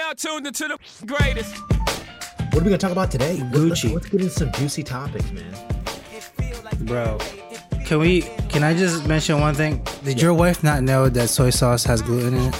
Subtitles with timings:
[0.00, 1.54] now tuned into the greatest.
[1.58, 3.36] What are we gonna talk about today?
[3.36, 3.92] Gucci.
[3.92, 5.54] Let's, let's get into some juicy topics, man.
[6.86, 7.18] Bro,
[7.84, 8.22] can we?
[8.48, 9.86] Can I just mention one thing?
[10.02, 12.54] Did your wife not know that soy sauce has gluten in it?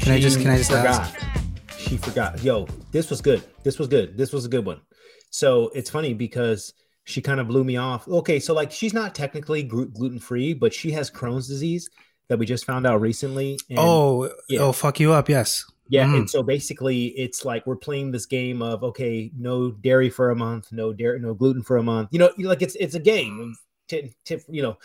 [0.00, 0.38] Can I just?
[0.40, 0.86] Can I just forgot.
[1.00, 1.78] ask?
[1.78, 2.42] She forgot.
[2.44, 3.42] Yo, this was good.
[3.62, 4.18] This was good.
[4.18, 4.82] This was a good one.
[5.30, 6.74] So it's funny because
[7.04, 8.06] she kind of blew me off.
[8.06, 11.88] Okay, so like she's not technically gluten free, but she has Crohn's disease
[12.28, 13.58] that we just found out recently.
[13.70, 14.60] and- Oh, yeah.
[14.60, 15.28] oh, fuck you up.
[15.28, 15.64] Yes.
[15.88, 16.18] Yeah, Mm.
[16.18, 20.36] and so basically, it's like we're playing this game of okay, no dairy for a
[20.36, 22.08] month, no dairy, no gluten for a month.
[22.12, 23.54] You know, like it's it's a game.
[23.90, 24.78] You know,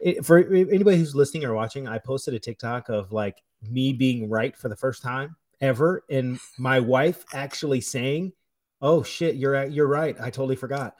[0.00, 4.30] it, for anybody who's listening or watching, I posted a TikTok of like me being
[4.30, 8.32] right for the first time ever, and my wife actually saying,
[8.80, 10.16] "Oh shit, you're you're right.
[10.18, 10.96] I totally forgot."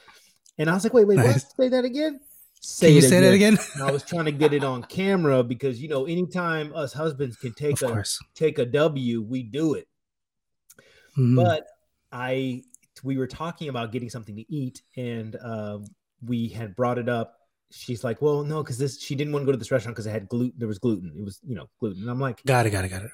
[0.59, 1.41] And I was like, "Wait, wait, what?
[1.57, 2.21] Say that again."
[2.61, 3.59] Say Can you it say that again?
[3.83, 7.53] I was trying to get it on camera because you know, anytime us husbands can
[7.55, 8.19] take of a course.
[8.35, 9.87] take a W, we do it.
[11.17, 11.37] Mhm.
[11.37, 11.67] But
[12.13, 12.63] I,
[13.05, 15.85] we were talking about getting something to eat, and um,
[16.25, 17.35] we had brought it up.
[17.71, 20.07] She's like, "Well, no, because this she didn't want to go to this restaurant because
[20.07, 20.55] it had gluten.
[20.59, 21.13] There was gluten.
[21.17, 22.71] It was, you know, gluten." And I'm like, got it.
[22.71, 22.89] Got it.
[22.89, 23.11] Got it.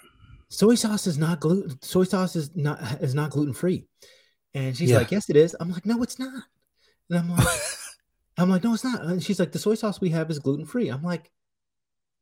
[0.48, 1.76] "Soy sauce is not gluten.
[1.82, 3.86] Soy sauce is not is not gluten free."
[4.54, 4.98] And she's Yeah.
[4.98, 6.44] like, "Yes, it is." I'm like, "No, it's not."
[7.10, 7.46] And I'm like,
[8.38, 10.66] "I'm like, no, it's not." And she's like, "The soy sauce we have is gluten
[10.66, 11.30] free." I'm like,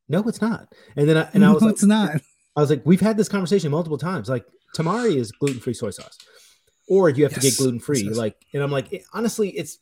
[0.08, 2.20] "No, it's not." And then I and I was no, like, it's not.
[2.56, 4.28] I was like, we've had this conversation multiple times.
[4.28, 4.44] Like,
[4.76, 6.18] tamari is gluten free soy sauce,
[6.88, 7.98] or you have to get gluten free.
[7.98, 8.16] yes, yes.
[8.16, 9.78] Like, and I'm like, it- honestly, it's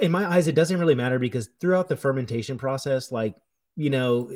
[0.00, 3.34] in my eyes, it doesn't really matter because throughout the fermentation process, like,
[3.76, 4.30] you know,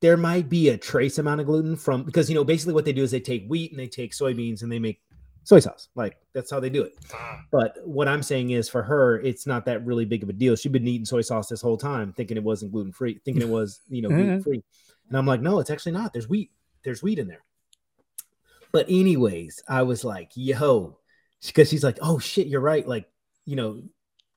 [0.00, 2.92] there might be a trace amount of gluten from because you know basically what they
[2.92, 5.00] do is they take wheat and they take soybeans and they make
[5.46, 5.88] soy sauce.
[5.94, 6.92] Like that's how they do it.
[7.52, 10.56] But what I'm saying is for her, it's not that really big of a deal.
[10.56, 13.48] She'd been eating soy sauce this whole time, thinking it wasn't gluten free, thinking it
[13.48, 14.18] was, you know, mm-hmm.
[14.18, 14.64] gluten free.
[15.08, 16.12] And I'm like, no, it's actually not.
[16.12, 16.50] There's wheat.
[16.82, 17.44] There's wheat in there.
[18.72, 20.98] But anyways, I was like, yo,
[21.46, 22.86] because she's like, oh shit, you're right.
[22.86, 23.08] Like,
[23.44, 23.80] you know,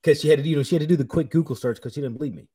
[0.00, 1.92] because she had to, you know, she had to do the quick Google search because
[1.92, 2.46] she didn't believe me.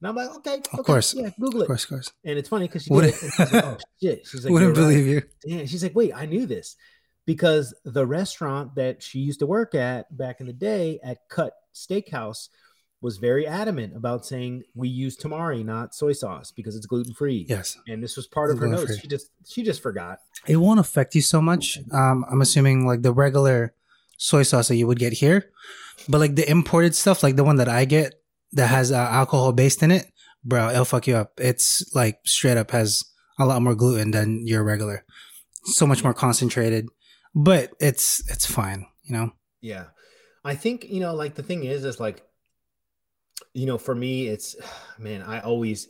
[0.00, 1.14] And I'm like, okay, Of okay, course.
[1.14, 1.66] yeah, Google Of it.
[1.68, 1.84] course.
[1.84, 2.12] Of course.
[2.24, 3.14] And it's funny because she it.
[3.14, 4.26] she's like, oh shit.
[4.26, 5.22] She's like, Wouldn't "You're right." believe you.
[5.44, 6.74] Yeah, she's like, wait, I knew this
[7.30, 11.52] because the restaurant that she used to work at back in the day at Cut
[11.72, 12.48] Steakhouse
[13.00, 17.46] was very adamant about saying we use tamari, not soy sauce, because it's gluten free.
[17.48, 17.78] Yes.
[17.86, 18.98] And this was part of her notes.
[18.98, 20.18] She just she just forgot.
[20.48, 21.78] It won't affect you so much.
[21.92, 23.74] Um, I'm assuming like the regular
[24.16, 25.52] soy sauce that you would get here,
[26.08, 28.14] but like the imported stuff, like the one that I get
[28.54, 30.10] that has uh, alcohol based in it,
[30.44, 31.34] bro, it'll fuck you up.
[31.38, 33.04] It's like straight up has
[33.38, 35.04] a lot more gluten than your regular.
[35.66, 36.88] So much more concentrated,
[37.34, 38.86] but it's it's fine.
[39.04, 39.32] You know.
[39.60, 39.86] Yeah.
[40.44, 42.22] I think, you know, like the thing is, is like,
[43.52, 44.56] you know, for me, it's
[44.98, 45.88] man, I always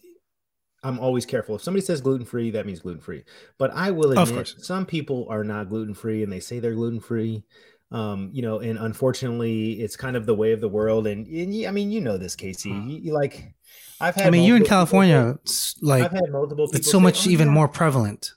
[0.82, 1.56] I'm always careful.
[1.56, 3.24] If somebody says gluten free, that means gluten free.
[3.58, 7.00] But I will admit, some people are not gluten free and they say they're gluten
[7.00, 7.44] free.
[7.92, 11.06] Um, you know, and unfortunately, it's kind of the way of the world.
[11.06, 12.70] And, and I mean, you know this, Casey.
[12.70, 13.52] You, you like,
[14.00, 14.28] I've had.
[14.28, 15.38] I mean, you're in people California.
[15.42, 16.66] It's like I've had multiple.
[16.66, 18.32] People it's so say, much "Oh, even yeah, more prevalent.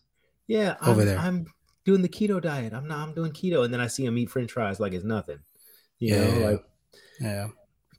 [0.48, 1.20] Yeah, over I'm, there.
[1.20, 1.46] I'm
[1.86, 2.74] doing the keto diet.
[2.74, 3.08] I'm not.
[3.08, 5.40] I'm doing keto, and then I see him eat French fries like it's nothing.
[6.00, 6.64] You Yeah, know, yeah, like,
[7.20, 7.48] Yeah.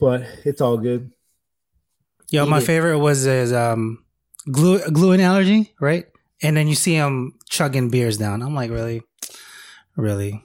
[0.01, 1.11] but it's all good.
[2.31, 2.65] Yo, Eat my it.
[2.65, 4.05] favorite was is um
[4.51, 6.07] glue gluten allergy, right?
[6.43, 8.43] And then you see him chugging beers down.
[8.43, 9.03] I'm like, really,
[9.97, 10.43] really,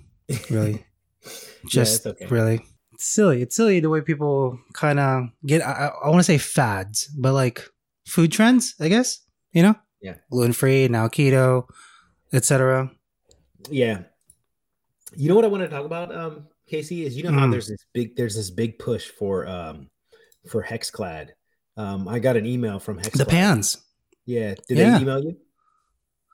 [0.50, 0.86] really,
[1.68, 2.26] just it's okay.
[2.28, 2.62] really.
[2.94, 3.42] It's silly.
[3.42, 5.62] It's silly the way people kind of get.
[5.66, 7.64] I, I want to say fads, but like
[8.08, 9.22] food trends, I guess.
[9.52, 10.16] You know, Yeah.
[10.30, 11.64] gluten free now, keto,
[12.34, 12.92] etc.
[13.70, 14.04] Yeah.
[15.16, 17.52] You know what I want to talk about, um, Casey, is you know how Mm.
[17.52, 19.90] there's this big there's this big push for um
[20.48, 21.30] for Hexclad.
[21.78, 23.18] Um, I got an email from Hexclad.
[23.18, 23.78] The pans
[24.26, 24.54] Yeah.
[24.68, 24.98] Did Yeah.
[24.98, 25.38] they email you?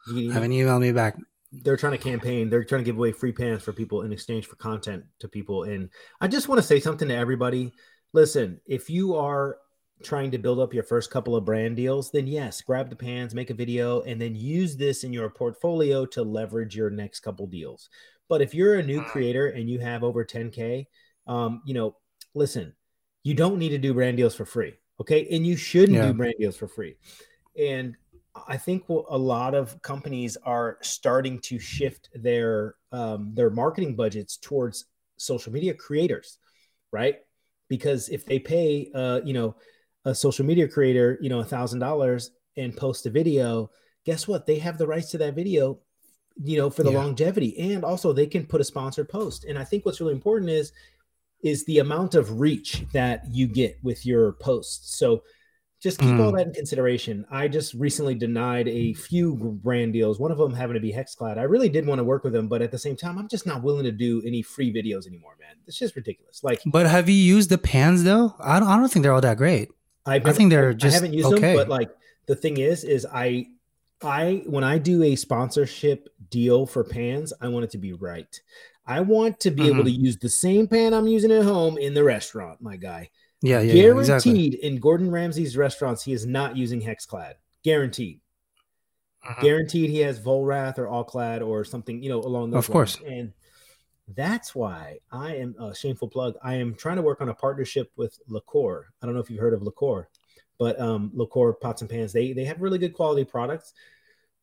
[0.08, 0.32] You email?
[0.34, 1.18] haven't emailed me back.
[1.64, 2.50] they're trying to campaign.
[2.50, 5.64] They're trying to give away free pans for people in exchange for content to people.
[5.64, 7.72] And I just want to say something to everybody.
[8.12, 9.58] Listen, if you are
[10.04, 13.34] trying to build up your first couple of brand deals, then yes, grab the pans,
[13.34, 17.48] make a video, and then use this in your portfolio to leverage your next couple
[17.48, 17.90] deals.
[18.28, 20.88] But if you're a new creator and you have over 10K,
[21.28, 21.96] um, you know,
[22.34, 22.74] listen,
[23.24, 24.74] you don't need to do brand deals for free.
[25.00, 25.28] Okay.
[25.32, 26.08] And you shouldn't Yeah.
[26.08, 26.96] do brand deals for free.
[27.58, 27.96] And
[28.48, 34.38] I think a lot of companies are starting to shift their um, their marketing budgets
[34.38, 34.86] towards
[35.18, 36.38] social media creators,
[36.92, 37.20] right?
[37.70, 39.56] Because if they pay, uh, you know,
[40.06, 43.70] a social media creator, you know, a thousand dollars and post a video,
[44.06, 44.46] guess what?
[44.46, 45.80] They have the rights to that video,
[46.44, 47.00] you know, for the Yeah.
[47.00, 49.44] longevity, and also they can put a sponsored post.
[49.46, 50.72] And I think what's really important is
[51.44, 54.98] is the amount of reach that you get with your posts.
[54.98, 55.22] So
[55.80, 56.38] just keep all Mm.
[56.38, 57.24] that in consideration.
[57.30, 60.20] I just recently denied a few brand deals.
[60.20, 61.38] One of them having to be Hexclad.
[61.38, 63.46] I really did want to work with them, but at the same time, I'm just
[63.46, 65.56] not willing to do any free videos anymore, man.
[65.68, 66.44] It's just ridiculous.
[66.44, 68.34] Like But have you used the pans though?
[68.40, 68.68] I don't.
[68.70, 69.70] I don't think they're all that great.
[70.06, 71.40] I've I think they're just I haven't used okay.
[71.42, 71.90] them, but like
[72.28, 73.48] the thing is, is I,
[74.02, 78.40] I when I do a sponsorship deal for pans, I want it to be right.
[78.86, 79.86] I want to be able Mhm.
[79.86, 83.10] to use the same pan I'm using at home in the restaurant, my guy.
[83.42, 84.64] Yeah, yeah, yeah Guaranteed exactly.
[84.64, 87.34] in Gordon Ramsay's restaurants, he is not using Hexclad.
[87.64, 88.20] Guaranteed.
[89.28, 89.42] Mhm.
[89.42, 93.00] Guaranteed he has Vollrath or Allclad or something, you know, along those Of course.
[93.06, 93.34] And
[94.16, 96.36] that's why I am a shameful plug.
[96.44, 98.88] I am trying to work on a partnership with Lacor.
[99.02, 100.10] I don't know if you've heard of Lacor,
[100.60, 103.74] but um Lacor pots and pans, they they have really good quality products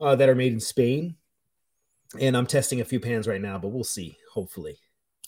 [0.01, 1.15] uh, that are made in Spain.
[2.21, 4.79] And I'm testing a few pans right now, but we'll see, hopefully.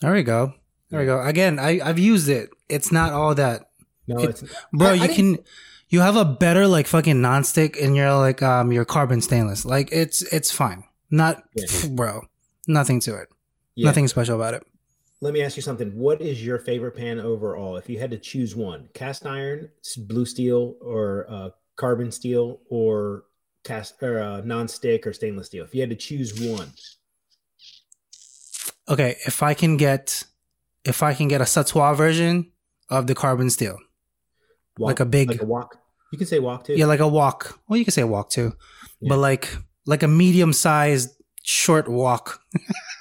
[0.01, 0.53] There we go.
[0.91, 1.19] There we go.
[1.21, 2.49] Again, I I've used it.
[2.69, 3.69] It's not all that,
[4.07, 4.43] No, It- it's
[4.73, 4.89] bro.
[4.89, 5.45] I- I you didn't- can.
[5.89, 9.65] You have a better like fucking nonstick in your like um your carbon stainless.
[9.65, 10.83] Like it's it's fine.
[11.09, 11.87] Not Yeah.
[11.91, 12.23] bro.
[12.67, 13.29] Nothing to it.
[13.75, 13.85] Yeah.
[13.87, 14.63] Nothing special about it.
[15.21, 15.97] Let me ask you something.
[15.97, 17.77] What is your favorite pan overall?
[17.77, 23.23] If you had to choose one, cast iron, blue steel, or uh, carbon steel, or
[23.63, 25.63] cast or uh, non-stick or stainless steel.
[25.65, 26.71] If you had to choose one,
[28.87, 30.23] Okay, if I can get
[30.83, 32.51] if I can get a Satois version
[32.89, 33.77] of the carbon steel.
[34.77, 35.77] Like a big- like a wok.
[36.11, 36.75] You can say wok too.
[36.75, 37.59] Yeah, like a wok.
[37.67, 38.53] Well, you can say wok too,
[39.01, 39.09] Yeah.
[39.09, 39.57] but like
[39.87, 41.09] like a medium sized
[41.43, 42.39] short wok.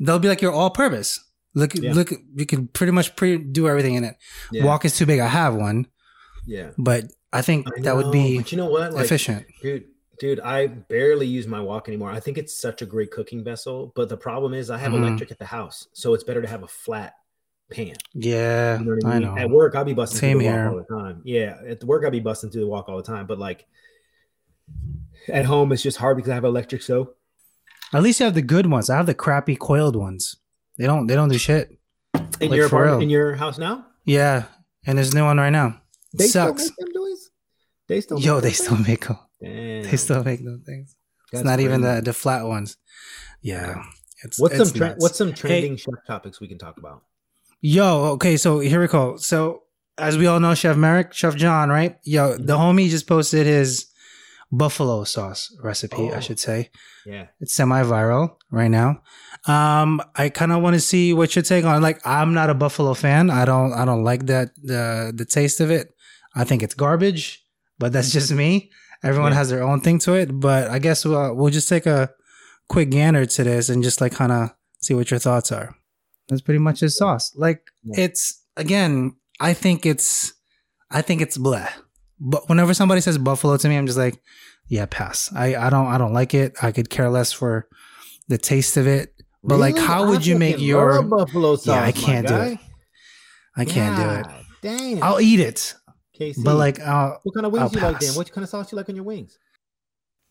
[0.00, 1.20] They'll be like your all purpose.
[1.54, 1.92] Look, Yeah.
[1.92, 4.16] look, you can pretty much pre- do everything in it.
[4.52, 4.64] yeah.
[4.64, 5.18] Wok is too big.
[5.20, 5.86] I have one,
[6.46, 8.92] Yeah, but I think I that would be But you know what?
[8.92, 9.46] Like, efficient.
[9.62, 9.84] dude.
[10.20, 12.10] Dude, I barely use my wok anymore.
[12.10, 14.96] I think it's such a great cooking vessel, but the problem is I have Mhm.
[15.06, 17.14] electric at the house, so it's better to have a flat
[17.70, 17.94] pan.
[18.14, 19.22] Yeah, You know I mean?
[19.22, 19.38] know.
[19.38, 20.64] At work, I'll be busting Same through the here.
[20.72, 21.22] wok all the time.
[21.24, 23.26] Yeah, at the work, I'll be busting through the wok all the time.
[23.28, 23.66] But like
[25.28, 27.08] at home, it's just hard because I have electric stove.
[27.94, 28.90] At least you have the good ones.
[28.90, 30.36] I have the crappy coiled ones.
[30.76, 31.06] They don't.
[31.06, 31.78] They don't do shit.
[32.40, 34.44] In Like, your apartment, in your house now, Yeah,
[34.86, 35.80] and there's a new one right now.
[36.14, 36.64] they Sucks.
[36.64, 37.30] still make them noise.
[37.88, 38.88] They still, Yo, make they those still things?
[38.88, 39.18] make them.
[39.42, 40.94] Damn, They still make those things.
[41.24, 42.76] It's that's not even the the flat ones.
[43.42, 43.82] Yeah,
[44.24, 45.02] it's What's it's some tre- nuts.
[45.02, 47.02] what's some trending chef topics we can talk about?
[47.60, 49.16] Yo, okay, so here we go.
[49.16, 49.62] So
[49.96, 51.96] as we all know, Chef Merrick, Chef John, right?
[52.04, 52.78] Yo, the Mm-hmm.
[52.78, 53.86] homie just posted his
[54.50, 56.20] buffalo sauce recipe, I Oh.
[56.20, 56.70] should say.
[57.06, 59.02] Yeah, It's semi-viral right now.
[59.46, 61.80] Um, I kind of want to see what your take on.
[61.82, 63.30] Like, I'm not a buffalo fan.
[63.30, 63.72] I don't.
[63.72, 65.88] I don't like that the the taste of it.
[66.34, 67.44] I think it's garbage.
[67.78, 68.70] But that's just me.
[69.04, 69.38] Everyone Yeah.
[69.38, 70.28] has their own thing to it.
[70.40, 72.10] But I guess we'll we'll just take a
[72.68, 74.50] quick gander to this and just like kind of
[74.80, 75.74] see what your thoughts are.
[76.28, 77.32] That's pretty much his sauce.
[77.36, 78.04] Like Yeah.
[78.04, 79.14] it's again.
[79.40, 80.34] I think it's.
[80.90, 81.68] I think it's bleh.
[82.20, 84.20] But whenever somebody says buffalo to me, I'm just like,
[84.66, 85.32] yeah, pass.
[85.34, 86.54] I, I don't I don't like it.
[86.62, 87.68] I could care less for
[88.28, 89.14] the taste of it.
[89.44, 89.86] But like, Really?
[89.86, 91.02] how I would you make your?
[91.02, 91.66] buffalo sauce?
[91.66, 92.58] Yeah, I can't do it.
[93.56, 94.44] I can't do it.
[94.62, 95.02] Damn.
[95.02, 95.74] I'll eat it,
[96.44, 97.98] but like uh, what kind of I'll wings you like?
[98.00, 98.08] Dan?
[98.08, 98.16] pass.
[98.16, 99.38] What kind of sauce do you like on your wings?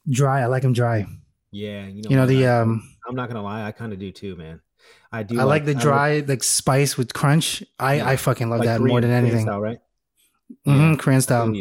[0.10, 0.42] dry.
[0.42, 1.06] I like them dry.
[1.52, 2.84] Yeah, you know, You know the I- um.
[3.08, 4.60] I'm not gonna lie, I kind of do too, man.
[5.12, 5.40] I do.
[5.40, 7.64] I like the I dry like spice with crunch.
[7.80, 8.08] I Yeah.
[8.10, 9.44] I fucking love like that more than anything.
[9.44, 9.80] style, right?
[10.66, 10.96] Hmm Yeah.
[10.96, 11.54] Korean style.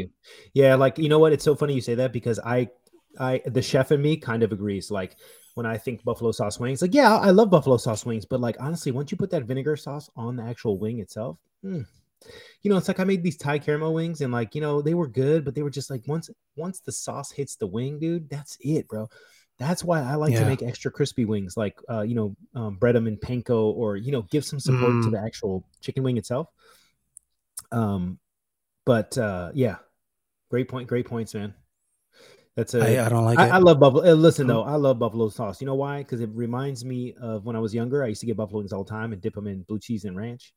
[0.54, 1.32] Yeah, like you know what?
[1.32, 2.68] It's so funny you say that because I,
[3.18, 4.90] I, the chef in me kind of agrees.
[4.90, 5.16] Like
[5.54, 8.56] when I think buffalo sauce wings, like yeah, I love buffalo sauce wings, but like
[8.60, 11.84] honestly, once you put that vinegar sauce on the actual wing itself, mm,
[12.62, 14.94] you know, it's like I made these Thai caramel wings, and like you know, they
[14.94, 18.30] were good, but they were just like once once the sauce hits the wing, dude,
[18.30, 19.08] that's it, bro.
[19.58, 22.94] That's why I like to make extra crispy wings, like uh, you know, um, bread
[22.96, 25.12] them in panko, or you know, give some support to Mm.
[25.12, 26.48] the actual chicken wing itself.
[27.72, 28.18] Um,
[28.86, 29.76] but uh, yeah,
[30.50, 31.52] great point, great points, man.
[32.56, 33.50] That's a I, I don't like I, it.
[33.50, 34.14] I love buffalo.
[34.14, 35.60] Listen though, I love buffalo sauce.
[35.60, 35.98] You know why?
[35.98, 38.02] Because it reminds me of when I was younger.
[38.02, 40.04] I used to get buffalo wings all the time and dip them in blue cheese
[40.06, 40.54] and ranch.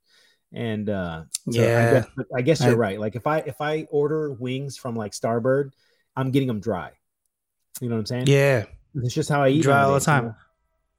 [0.54, 1.68] And uh, so Yeah.
[1.68, 3.00] I guess, I guess you're I- right.
[3.02, 5.72] Like if I if I order wings from like Starbird,
[6.16, 6.92] I'm getting them dry.
[7.82, 8.28] You know what I'm saying?
[8.28, 8.64] yeah.
[8.96, 10.36] it's just how I eat Dry all the time.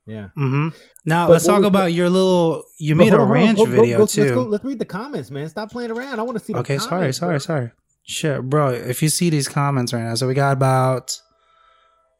[0.07, 0.29] Yeah.
[0.35, 0.69] hmm
[1.05, 2.65] Now But let's talk about your little.
[2.79, 3.35] You made a on, hold on.
[3.35, 4.23] ranch Go- go- video too.
[4.23, 5.49] Let's, go, let's read the comments, man.
[5.49, 6.19] Stop playing around.
[6.19, 6.55] I want to see.
[6.55, 7.39] Okay, sorry, comments, sorry, bro.
[7.39, 7.71] sorry.
[8.03, 8.71] Shit, bro.
[8.71, 11.17] If you see these comments right now, so we got about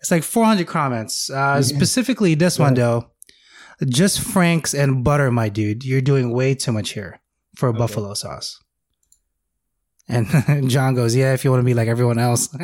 [0.01, 1.31] it's like 400 comments.
[1.31, 1.61] Uh, Yeah.
[1.63, 3.11] Specifically, this Go one though,
[3.89, 5.85] just Franks and butter, my dude.
[5.85, 7.21] You're doing way too much here
[7.57, 7.79] for a Okay.
[7.79, 8.59] buffalo sauce.
[10.09, 10.27] And
[10.71, 12.49] John goes, "Yeah, if you want to be like everyone else."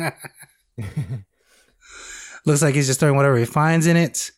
[2.45, 4.31] Looks like he's just throwing whatever he finds in it.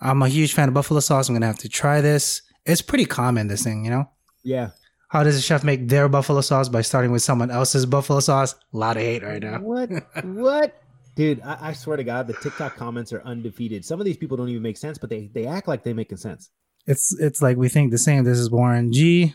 [0.00, 1.28] I'm a huge fan of buffalo sauce.
[1.28, 2.42] I'm gonna have to try this.
[2.64, 4.10] It's pretty common, this thing, you know.
[4.42, 4.70] yeah.
[5.08, 8.54] How does a chef make their buffalo sauce by starting with someone else's buffalo sauce?
[8.74, 9.60] A lot of hate right now.
[9.60, 9.88] What?
[10.24, 10.82] what?
[11.14, 13.84] Dude, I, I swear to God, the TikTok comments are undefeated.
[13.84, 16.18] Some of these people don't even make sense, but they they act like they making
[16.18, 16.50] sense.
[16.86, 18.24] It's it's like we think the same.
[18.24, 19.34] This is Warren G.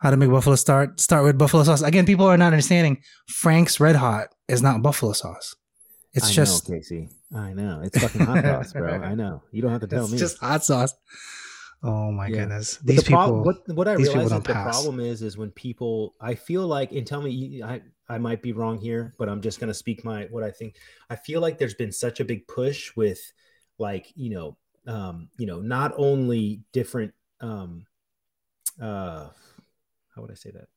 [0.00, 1.80] How to make buffalo start start with buffalo sauce.
[1.80, 3.00] Again, people are not understanding.
[3.28, 5.54] Frank's Red Hot is not buffalo sauce.
[6.12, 7.08] It's I just know, Casey.
[7.34, 7.80] I know.
[7.82, 8.92] It's fucking hot sauce, bro.
[9.02, 9.42] I know.
[9.50, 10.04] You don't have to tell me.
[10.04, 10.18] it's me.
[10.18, 10.94] just hot sauce.
[11.82, 12.36] Oh my Yeah.
[12.40, 12.76] goodness.
[12.78, 14.64] These the people what what I realize is the pass.
[14.64, 18.52] problem is is when people I feel like and tell me I I might be
[18.52, 20.76] wrong here, but I'm just gonna speak my what I think.
[21.10, 23.20] I feel like there's been such a big push with
[23.78, 27.84] like you know um you know not only different um
[28.80, 29.28] uh
[30.14, 30.68] how would I say that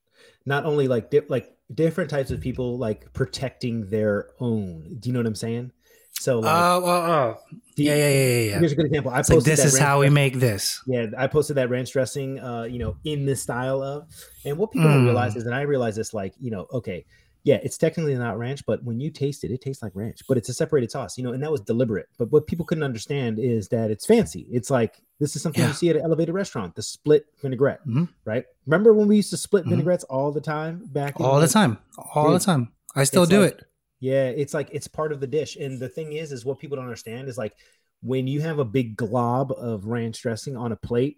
[0.46, 4.98] not only like di- like different types of people like protecting their own.
[5.00, 5.72] Do you know what I'm saying?
[6.20, 7.38] So like Oh, oh, oh.
[7.76, 8.60] do Yeah, yeah, yeah, yeah.
[8.60, 9.12] Here's a good example.
[9.12, 10.82] I It's like posted this is how we dressing- make this.
[10.88, 14.08] yeah, I posted that ranch dressing, uh, you know, in this style of,
[14.46, 15.38] and what people don't realize Mm.
[15.38, 17.06] is, and I realize this, like, you know, okay,
[17.44, 20.38] yeah, it's technically not ranch, but when you taste it, it tastes like ranch, but
[20.38, 22.08] it's a separated sauce, you know, and that was deliberate.
[22.18, 24.48] But what people couldn't understand is that it's fancy.
[24.52, 25.68] It's like this is something Yeah.
[25.70, 28.10] you see at an elevated restaurant, the split vinaigrette, Mhm.
[28.26, 28.44] right?
[28.66, 29.70] Remember when we used to split Mhm.
[29.70, 31.78] vinaigrettes all the time back in All the like- time.
[32.16, 32.70] All the time.
[32.96, 33.64] I still do like- it.
[34.00, 35.56] Yeah, it's like it's part of the dish.
[35.56, 37.54] And the thing is, is what people don't understand is like
[38.01, 41.18] when you have a big glob of ranch dressing on a plate,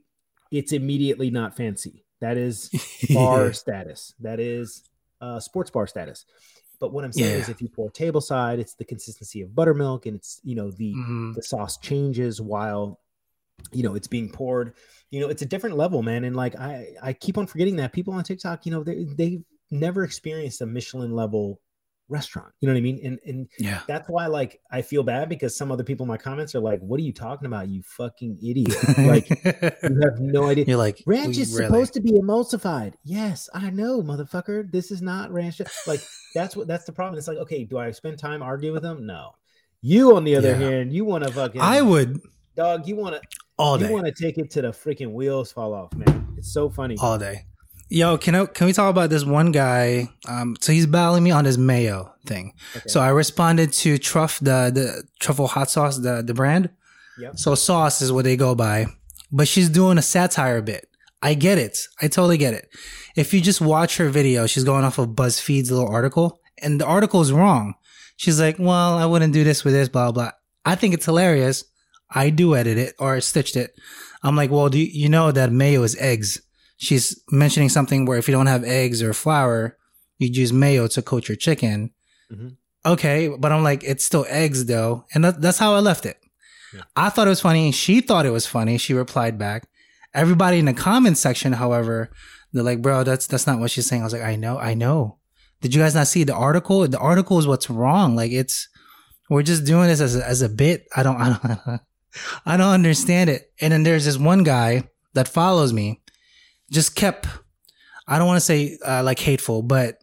[0.51, 2.05] it's immediately not fancy.
[2.21, 2.69] That is
[3.13, 4.13] bar status.
[4.19, 4.83] That is
[5.21, 6.25] uh, sports bar status.
[6.79, 10.05] But what I'm saying is, if you pour table side, it's the consistency of buttermilk,
[10.05, 11.35] and it's you know the Mhm.
[11.35, 13.01] the sauce changes while
[13.73, 14.73] you know it's being poured.
[15.11, 16.23] You know, it's a different level, man.
[16.23, 19.43] And like I I keep on forgetting that people on TikTok, you know, they they've
[19.69, 21.59] never experienced a Michelin level
[22.09, 22.51] restaurant.
[22.59, 22.99] You know what I mean?
[23.03, 23.81] And and Yeah.
[23.87, 26.81] that's why like I feel bad because some other people in my comments are like,
[26.81, 27.69] "What are you talking about?
[27.69, 28.75] You fucking idiot!
[28.97, 32.93] like you have no idea." you're like Ranch is really- supposed to be emulsified.
[33.03, 34.69] Yes, I know, motherfucker.
[34.71, 35.61] This is not ranch.
[35.87, 36.01] Like
[36.35, 37.17] that's what that's the problem.
[37.17, 39.05] It's like, okay, do I spend time arguing with them?
[39.05, 39.31] No.
[39.81, 40.55] You, on the other Yeah.
[40.69, 42.19] hand, you want to fucking I would
[42.55, 42.85] dog.
[42.87, 43.21] You want to
[43.57, 43.87] all day.
[43.87, 46.27] you want to take it to the freaking wheels fall off, man.
[46.37, 46.97] It's so funny.
[46.99, 47.45] all day.
[47.91, 50.09] Yo, can I, can we talk about this one guy?
[50.27, 52.53] Um, so he's battling me on his mayo thing.
[52.75, 52.87] Okay.
[52.87, 56.69] So I responded to Truff, the the truffle hot sauce, the the brand.
[57.17, 57.39] Yep.
[57.39, 58.85] So sauce is what they go by,
[59.31, 60.87] but she's doing a satire bit.
[61.21, 61.79] I get it.
[62.01, 62.69] I totally get it.
[63.15, 66.85] If you just watch her video, she's going off of BuzzFeed's little article, and the
[66.85, 67.73] article is wrong.
[68.17, 70.31] She's like, "Well, I wouldn't do this with this, blah blah."
[70.63, 71.65] I think it's hilarious.
[72.11, 73.71] I do edit it or stitched it.
[74.21, 76.39] I'm like, "Well, do you, you know that mayo is eggs?"
[76.81, 79.77] She's mentioning something where if you don't have eggs or flour,
[80.17, 81.91] you'd use mayo to coat your chicken.
[82.31, 82.55] Mhm.
[82.85, 86.17] Okay, but I'm like, it's still eggs though, and that, that's how I left it.
[86.73, 86.81] Yeah.
[86.95, 87.71] I thought it was funny.
[87.73, 88.77] She thought it was funny.
[88.77, 89.67] She replied back.
[90.13, 92.09] Everybody in the comment section, however,
[92.53, 94.73] they're like, "Bro, that's that's not what she's saying." I was like, "I know, I
[94.73, 95.17] know."
[95.61, 96.87] Did you guys not see the article?
[96.87, 98.15] The article is what's wrong.
[98.15, 98.69] Like it's
[99.29, 100.87] we're just doing this as a, as a bit.
[100.95, 101.29] I don't, I
[101.65, 101.79] don't,
[102.45, 103.51] I don't understand it.
[103.59, 106.01] And then there's this one guy that follows me,
[106.71, 107.27] just kept.
[108.07, 109.99] I don't want to say uh, like hateful, but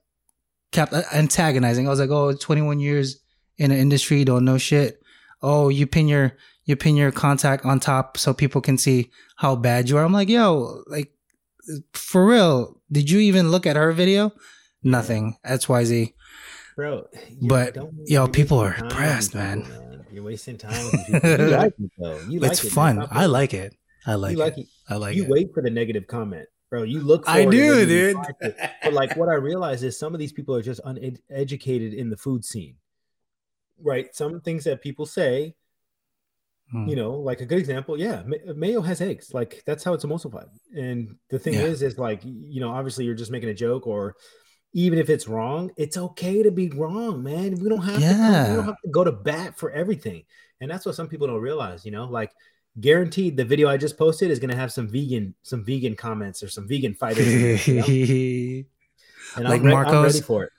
[0.72, 1.86] kept uh, antagonizing.
[1.86, 3.20] I was like, "Oh, 21 years
[3.58, 5.00] in the industry, don't know shit.
[5.42, 9.56] Oh, you pin your you pin your contact on top so people can see how
[9.56, 11.12] bad you are." I'm like, "Yo, like
[11.92, 12.80] for real?
[12.90, 14.32] Did you even look at her video?
[14.82, 15.36] Nothing.
[15.44, 16.14] X Y Z.
[16.76, 17.06] bro.
[17.42, 20.04] But, yo, people are time with depressed, these man.
[20.12, 21.24] You're wasting time with.
[21.24, 22.20] You like it though.
[22.28, 23.06] You like it's it, fun.
[23.10, 23.74] I like it.
[24.06, 24.44] I like you it.
[24.44, 24.66] like it.
[24.88, 25.28] I like you it.
[25.28, 26.82] wait for the negative comment, bro.
[26.82, 27.24] You look.
[27.26, 28.16] I for it and do, dude.
[28.16, 28.70] reply to it.
[28.82, 32.16] But like, what I realize is some of these people are just uneducated in the
[32.16, 32.76] food scene,
[33.80, 34.14] right?
[34.14, 35.54] Some things that people say,
[36.72, 36.88] Hmm.
[36.88, 38.24] you know, like a good example, yeah,
[38.56, 39.32] mayo has eggs.
[39.32, 40.48] Like that's how it's emulsified.
[40.76, 41.62] And the thing Yeah.
[41.62, 44.16] is, is like, you know, obviously you're just making a joke, or
[44.72, 47.54] even if it's wrong, it's okay to be wrong, man.
[47.60, 48.50] We don't have to.
[48.50, 50.24] We don't have to go to bat for everything.
[50.60, 51.84] And that's what some people don't realize.
[51.84, 52.32] You know, like
[52.80, 56.42] guaranteed, the video I just posted is going to have some vegan, some vegan comments
[56.42, 57.26] or some vegan fighters.
[57.26, 58.64] in it, you know?
[59.36, 60.52] And Like I'm, re- I'm ready for it.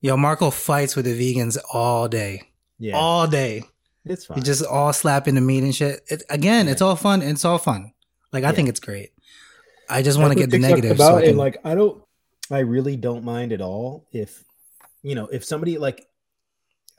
[0.00, 2.42] Yo, Marco fights with the vegans all day.
[2.78, 3.62] Yeah, All day.
[4.04, 4.36] it's fine.
[4.38, 6.02] He just all slapping the meat and shit.
[6.08, 7.22] It, again, it's all fun.
[7.22, 7.92] It's all fun.
[8.32, 8.52] Like I Yeah.
[8.52, 9.10] think it's great.
[9.88, 10.92] I just want to get the negative.
[10.92, 12.02] about, so I and can, like I don't,
[12.50, 14.44] I really don't mind at all if,
[15.02, 16.06] you know, if somebody like,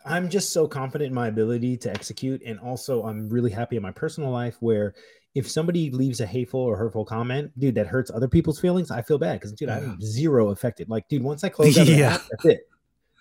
[0.06, 3.82] I'm just so confident in my ability to execute, and also I'm really happy in
[3.82, 4.94] my personal life where
[5.34, 9.02] if somebody leaves a hateful or hurtful comment, dude, that hurts other people's feelings, I
[9.02, 10.90] feel bad because dude, I'm zero affected.
[10.90, 12.14] Like, dude, once I close out of the Yeah.
[12.16, 12.70] app, that's it.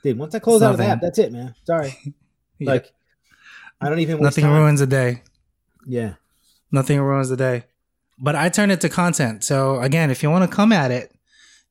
[0.03, 1.55] Dude, once I close out of the app, that's it, man.
[1.65, 1.93] Sorry,
[2.59, 2.71] Yeah.
[2.73, 2.93] like,
[3.81, 4.53] I don't even nothing time.
[4.53, 5.23] ruins a day.
[5.87, 6.15] Yeah,
[6.71, 7.65] Nothing ruins the day.
[8.19, 9.43] But I turn it to content.
[9.45, 11.13] So again, if you want to come at it,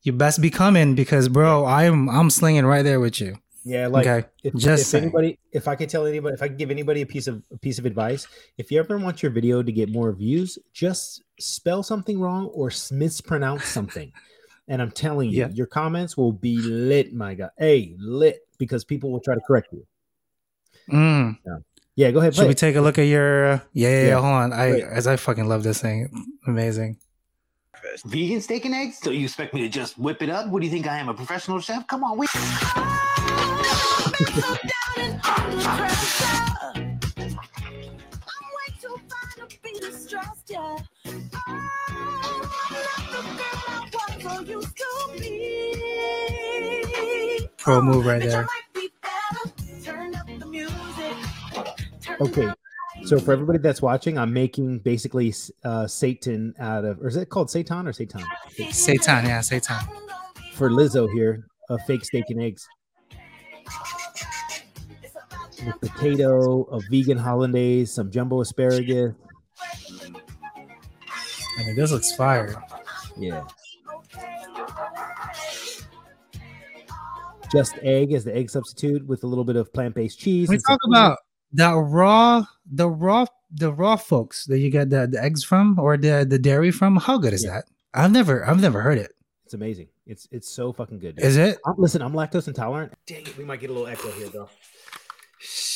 [0.02, 3.38] you best be coming because, bro, I'm I'm slinging right there with you.
[3.66, 6.58] Yeah, like Okay, if, just if anybody, if I could tell anybody, if I could
[6.58, 8.28] give anybody a piece of a piece of advice,
[8.58, 12.72] if you ever want your video to get more views, just spell something wrong or
[12.92, 14.12] mispronounce something,
[14.68, 15.48] and I'm telling you, Yeah.
[15.50, 19.70] your comments will be lit, my God, hey, lit, because people will try to correct
[19.72, 19.86] you.
[20.92, 21.38] Mm.
[21.96, 22.34] Yeah, go ahead.
[22.34, 22.58] Should play we it.
[22.58, 23.46] take a look at your?
[23.46, 24.08] Uh, yeah, yeah, Yeah.
[24.08, 24.14] yeah.
[24.16, 24.52] Hold on.
[24.54, 24.84] I Wait.
[24.84, 26.10] as I fucking love this thing.
[26.48, 26.98] Amazing.
[28.06, 28.98] Vegan steak and eggs?
[29.02, 30.48] So you expect me to just whip it up?
[30.50, 31.86] What do you think I am, a professional chef?
[31.88, 32.30] Come on, wait.
[47.58, 48.48] Pro move right there.
[52.20, 52.50] Okay.
[53.06, 55.30] So for everybody that's watching, I'm making basically
[55.64, 58.24] uh, seitan out of, or is it called Satan or Satan?
[58.72, 59.78] Satan, yeah, Satan.
[60.54, 62.68] For Lizzo here, a fake steak and eggs.
[65.66, 69.14] With potato, a vegan hollandaise, some jumbo asparagus.
[71.60, 72.62] I mean, this looks fire.
[73.18, 73.44] Yeah.
[77.52, 80.50] Just egg as the egg substitute with a little bit of plant-based cheese.
[80.50, 81.20] We talk about
[81.52, 85.96] the raw, the raw, the raw folks that you get the, the eggs from or
[85.96, 86.96] the the dairy from.
[86.98, 87.52] How good is Yeah.
[87.52, 87.66] that?
[87.94, 89.12] I've never, I've never heard it.
[89.46, 89.88] It's amazing.
[90.08, 91.16] It's it's so fucking good.
[91.18, 91.26] dude.
[91.26, 91.60] Is it?
[91.68, 92.92] I'm, listen, I'm lactose intolerant.
[93.06, 94.50] Dang it, we might get a little echo here, though.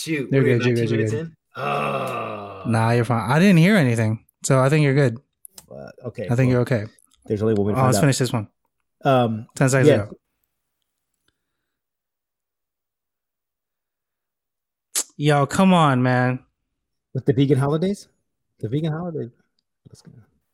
[0.04, 1.13] Shoot, You're good, you're good, you're good.
[1.13, 1.36] in.
[1.56, 3.30] Oh, Nah, you're fine.
[3.32, 5.18] I didn't hear anything, so I think you're good.
[5.68, 5.94] fuck.
[6.06, 6.25] okay.
[6.25, 6.86] I think well, you're okay.
[7.25, 8.01] There's only one Oh, let's out.
[8.01, 8.48] finish this one.
[9.04, 10.04] Um, Ten seconds yeah.
[10.04, 10.12] ago.
[15.18, 16.39] Yo, come on, man.
[17.13, 18.08] with the vegan hollandaise,
[18.60, 19.32] the vegan hollandaise.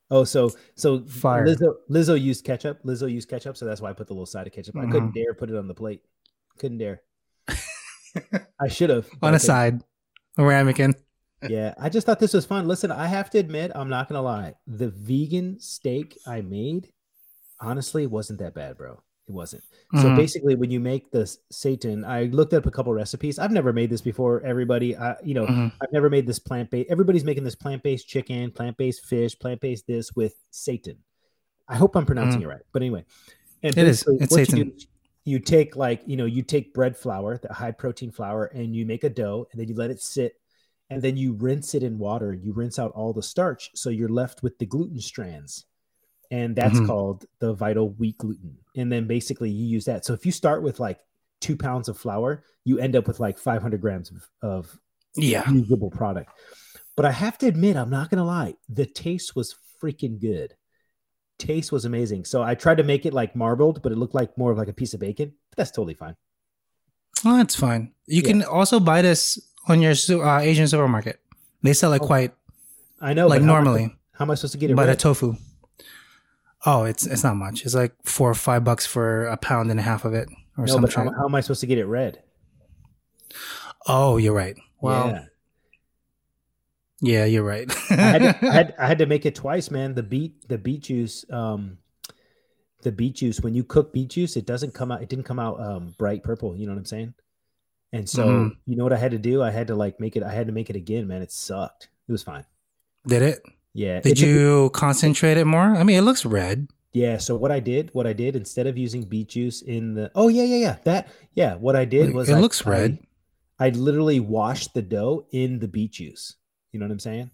[0.09, 1.45] Oh, so so Fire.
[1.45, 2.81] Lizzo Lizzo used ketchup.
[2.83, 4.77] Lizzo used ketchup, so that's why I put the little side of ketchup.
[4.77, 5.15] I couldn't Mhm.
[5.15, 6.01] dare put it on the plate.
[6.59, 7.01] Couldn't dare.
[8.59, 9.81] I should have On a side,
[10.37, 10.93] a ramekin.
[11.49, 12.67] Yeah, I just thought this was fun.
[12.67, 14.55] Listen, I have to admit, I'm not gonna lie.
[14.65, 16.91] The vegan steak I made,
[17.59, 19.01] honestly, wasn't that bad, bro.
[19.27, 19.63] It wasn't.
[19.95, 20.15] So Mhm.
[20.17, 23.39] basically, when you make this seitan, I looked up a couple recipes.
[23.39, 24.41] I've never made this before.
[24.41, 25.71] Everybody, I, you know, Mhm.
[25.81, 26.89] I've never made this plant based.
[26.89, 30.97] Everybody's making this plant based chicken, plant based fish, plant based this with seitan.
[31.67, 32.61] I hope I'm pronouncing it right.
[32.73, 33.05] But anyway,
[33.61, 33.77] and.
[33.77, 34.03] It is.
[34.07, 34.71] It's you do,
[35.25, 38.85] you take like you know you take bread flour, the high protein flour, and you
[38.85, 40.33] make a dough, and then you let it sit,
[40.89, 42.33] and then you rinse it in water.
[42.33, 45.65] You rinse out all the starch, so you're left with the gluten strands,
[46.31, 46.87] and that's Mhm.
[46.87, 48.57] called the vital wheat gluten.
[48.75, 50.03] And then basically you use that.
[50.05, 50.99] So if you start with like
[51.39, 54.79] two pounds of flour, you end up with like 500 grams of, of
[55.15, 55.49] Yeah.
[55.51, 56.31] usable product.
[56.95, 60.55] But I have to admit, I'm not gonna lie, the taste was freaking good.
[61.43, 62.25] Taste was amazing.
[62.25, 64.67] So I tried to make it like marbled, but it looked like more of like
[64.69, 65.33] a piece of bacon.
[65.51, 66.15] But that's totally fine.
[67.25, 67.91] Oh, that's fine.
[68.07, 68.27] You Yeah.
[68.29, 71.19] can also buy this on your uh, Asian supermarket.
[71.61, 72.33] They sell it Oh, quite
[73.01, 73.27] I know.
[73.27, 74.75] like but how am I- normally, How am I supposed to get it?
[74.75, 75.35] but a tofu.
[76.65, 77.65] Oh, it's it's not much.
[77.65, 80.65] It's like four or five bucks for a pound and a half of it, or
[80.65, 81.13] no, but how, something.
[81.17, 82.23] how am I supposed to get it red?
[83.85, 84.55] Oh, you're right.
[84.81, 85.25] Well, yeah.
[87.03, 87.69] Yeah, you're right.
[87.91, 89.93] I had, to, I had I had to make it twice, man.
[89.93, 91.77] The beet the beet juice, um,
[92.81, 93.41] the beet juice.
[93.41, 95.01] When you cook beet juice, it doesn't come out.
[95.03, 96.55] It didn't come out um, bright purple.
[96.55, 97.13] You know what I'm saying?
[97.91, 98.57] And so Mhm.
[98.65, 99.43] you know what I had to do?
[99.43, 100.23] I had to like make it.
[100.23, 101.21] I had to make it again, man.
[101.21, 101.89] It sucked.
[102.07, 102.45] It was fine.
[103.05, 103.43] Did it?
[103.73, 103.99] Yeah.
[104.01, 105.75] Did it you concentrate it more?
[105.75, 106.69] I mean, it looks red.
[106.93, 107.17] Yeah.
[107.17, 110.27] So what I did, what I did instead of using beet juice in the oh
[110.29, 112.97] yeah yeah yeah that yeah what I did was it I- looks red.
[113.59, 116.35] I, I literally washed the dough in the beet juice.
[116.73, 117.31] You know what I'm saying?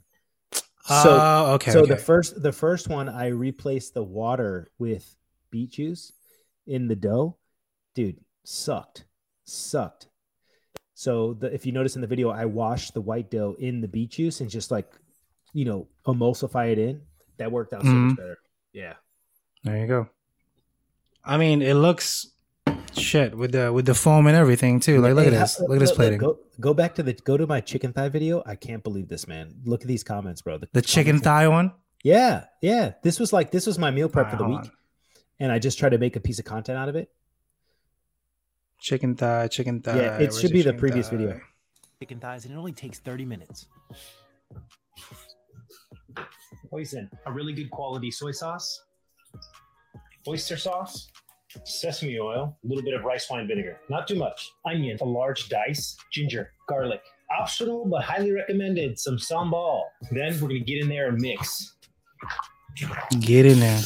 [0.89, 1.71] Oh, okay.
[1.71, 1.89] so okay.
[1.89, 5.15] the first the first one I replaced the water with
[5.51, 6.11] beet juice
[6.67, 7.37] in the dough.
[7.95, 9.05] Dude, sucked.
[9.45, 10.07] Sucked.
[10.93, 13.87] So the, if you notice in the video, I washed the white dough in the
[13.87, 14.91] beet juice and just like,
[15.53, 17.01] you know, emulsify it in.
[17.37, 18.07] That worked out so Mhm.
[18.09, 18.37] much better.
[18.73, 18.93] Yeah.
[19.63, 20.09] There you go.
[21.23, 22.27] I mean, it looks
[22.97, 25.01] shit with the with the foam and everything too.
[25.01, 25.59] Like, look Hey, at this.
[25.59, 26.19] Look at this plating.
[26.19, 28.41] Go, go back to the go to my chicken thigh video.
[28.45, 29.53] I can't believe this, man.
[29.65, 30.57] Look at these comments, bro.
[30.71, 31.73] The chicken comments- thigh one.
[32.03, 32.93] Yeah, yeah.
[33.03, 34.71] This was like this was my meal prep Alright, for the week, on.
[35.39, 37.11] and I just tried to make a piece of content out of it.
[38.79, 39.97] Chicken thigh, chicken thigh.
[39.97, 41.17] Yeah, it Where's should be the previous thigh?
[41.17, 41.41] video.
[41.99, 43.65] Chicken thighs, and it only takes 30 minutes.
[46.71, 48.81] Hoisin, a really good quality soy sauce,
[50.27, 51.09] oyster sauce,
[51.63, 55.49] sesame oil, a little bit of rice wine vinegar, not too much, onion, a large
[55.49, 57.01] dice, ginger, garlic.
[57.39, 59.83] Optional, but highly recommended, some sambal.
[60.09, 61.75] Then we're going to get in there and mix.
[63.19, 63.81] Get in there.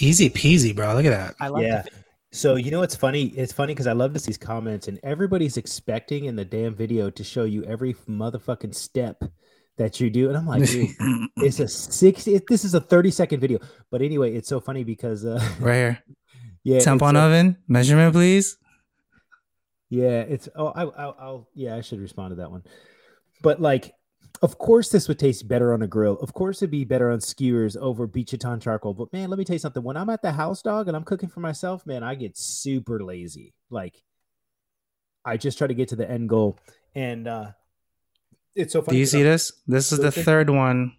[0.00, 0.94] Easy peasy, bro.
[0.94, 1.36] Look at that.
[1.40, 1.84] I yeah.
[2.32, 3.26] So you know it's funny?
[3.28, 6.74] It's funny because I love to see these comments, and everybody's expecting in the damn
[6.74, 9.22] video to show you every motherfucking step
[9.76, 10.90] that you do, and I'm like, dude,
[11.36, 12.26] it's a six.
[12.26, 13.58] It, this is a 30 second video,
[13.90, 16.02] but anyway, it's so funny because uh, right here.
[16.64, 18.56] yeah, it's Tampon so- oven measurement, please.
[19.88, 22.64] Yeah, it's oh, I, I'll, I'll yeah, I should respond to that one.
[23.42, 23.92] But like,
[24.42, 26.14] of course, this would taste better on a grill.
[26.14, 28.94] Of course, it'd be better on skewers over binchotan charcoal.
[28.94, 29.82] But man, let me tell you something.
[29.82, 33.02] When I'm at the house, dog, and I'm cooking for myself, man, I get super
[33.02, 33.54] lazy.
[33.70, 34.02] Like,
[35.24, 36.58] I just try to get to the end goal,
[36.94, 37.50] and uh
[38.56, 38.96] it's so funny.
[38.96, 39.52] Do you see this?
[39.66, 40.92] This is the third one.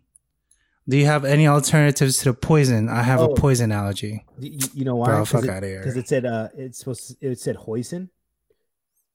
[0.89, 2.87] Do you have any alternatives to the poison?
[2.87, 3.31] I have Oh.
[3.31, 4.23] a poison allergy.
[4.39, 5.07] y- y- You know why?
[5.07, 5.79] Bro, fuck outta here.
[5.79, 7.19] Because it said uh, it's supposed.
[7.19, 8.09] To, it said hoisin.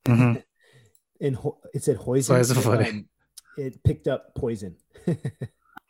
[0.07, 0.35] hmm
[1.21, 2.45] and ho- it said hoisin.
[2.45, 2.89] So funny.
[2.91, 3.09] um,
[3.57, 4.77] it picked up poison.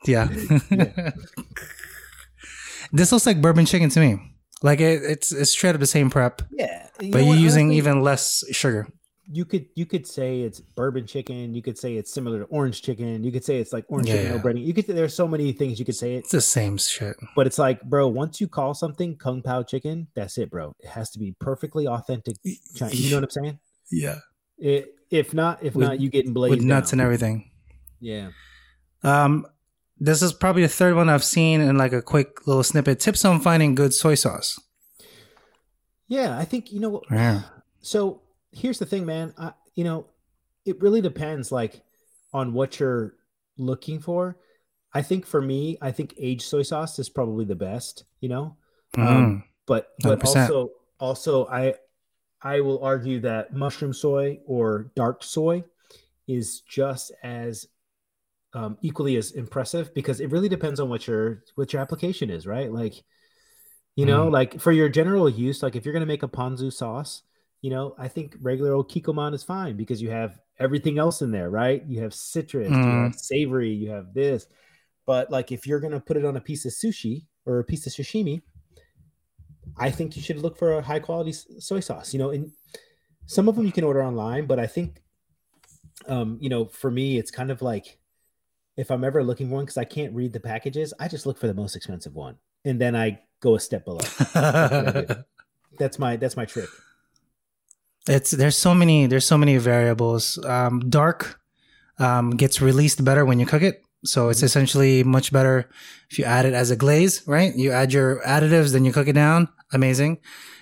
[0.04, 0.28] Yeah.
[0.70, 1.12] Yeah.
[2.92, 4.20] this looks like bourbon chicken to me.
[4.62, 8.00] Like it, it's it's straight up the same prep, yeah, you but you're using even
[8.02, 8.86] less sugar.
[9.30, 11.54] You could you could say it's bourbon chicken.
[11.54, 13.22] You could say it's similar to orange chicken.
[13.22, 14.42] You could say it's like orange Yeah, chicken no yeah.
[14.42, 14.64] breading.
[14.66, 17.16] You could there's so many things you could say it, It's the same shit.
[17.36, 20.74] but it's like, bro, once you call something kung pao chicken, that's it, bro.
[20.80, 22.36] It has to be perfectly authentic.
[22.74, 22.92] China.
[22.94, 23.58] You know what I'm saying?
[23.90, 24.18] Yeah.
[24.58, 27.00] It, if not, if With- not, you getting blazed With nuts down.
[27.00, 27.50] and everything.
[28.00, 28.30] Yeah.
[29.04, 29.46] Um,
[30.00, 32.98] this is probably the third one I've seen in like a quick little snippet.
[32.98, 34.58] Tips on finding good soy sauce.
[36.08, 37.04] Yeah, I think you know what.
[37.10, 37.42] Yeah.
[37.80, 38.21] So
[38.52, 39.34] here's the thing, man.
[39.38, 40.06] I, you know,
[40.64, 41.82] it really depends, like,
[42.32, 43.14] on what you're
[43.58, 44.38] looking for.
[44.94, 48.04] I think for me, I think aged soy sauce is probably the best.
[48.20, 48.56] You know,
[48.96, 49.06] Mhm.
[49.06, 50.50] Um, but but 100%.
[50.50, 51.74] also also I
[52.42, 55.64] I will argue that mushroom soy or dark soy
[56.28, 57.68] is just as
[58.54, 62.46] um, equally as impressive because it really depends on what your what your application is,
[62.46, 62.70] right?
[62.72, 63.02] Like,
[63.96, 67.22] you know, like for your general use, like if you're gonna make a ponzu sauce,
[67.62, 71.30] you know, I think regular old Kikkoman is fine because you have everything else in
[71.30, 71.82] there, right?
[71.86, 73.04] You have citrus, you Mm.
[73.04, 74.46] have savory, you have this.
[75.06, 77.86] But like if you're gonna put it on a piece of sushi or a piece
[77.86, 78.42] of sashimi,
[79.76, 82.12] I think you should look for a high quality soy sauce.
[82.12, 82.52] You know, and
[83.26, 85.02] some of them you can order online, but I think,
[86.08, 87.98] um, you know, for me, it's kind of like
[88.76, 91.38] if I'm ever looking for one because I can't read the packages, I just look
[91.38, 94.00] for the most expensive one, and then I go a step below.
[95.78, 96.68] That's my that's my trick.
[98.08, 100.42] It's there's so many there's so many variables.
[100.44, 101.40] Um, dark
[101.98, 105.68] um, gets released better when you cook it, so it's essentially much better
[106.10, 107.22] if you add it as a glaze.
[107.26, 107.54] Right?
[107.54, 109.48] You add your additives, then you cook it down.
[109.72, 110.18] Amazing.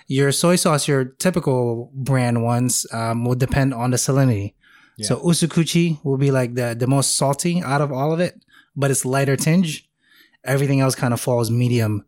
[0.06, 4.54] Your soy sauce, your typical brand ones, um, will depend on the salinity.
[5.02, 8.34] So usukuchi will be like the the most salty out of all of it,
[8.76, 9.88] but it's lighter tinge.
[10.44, 12.04] Everything else kind of falls medium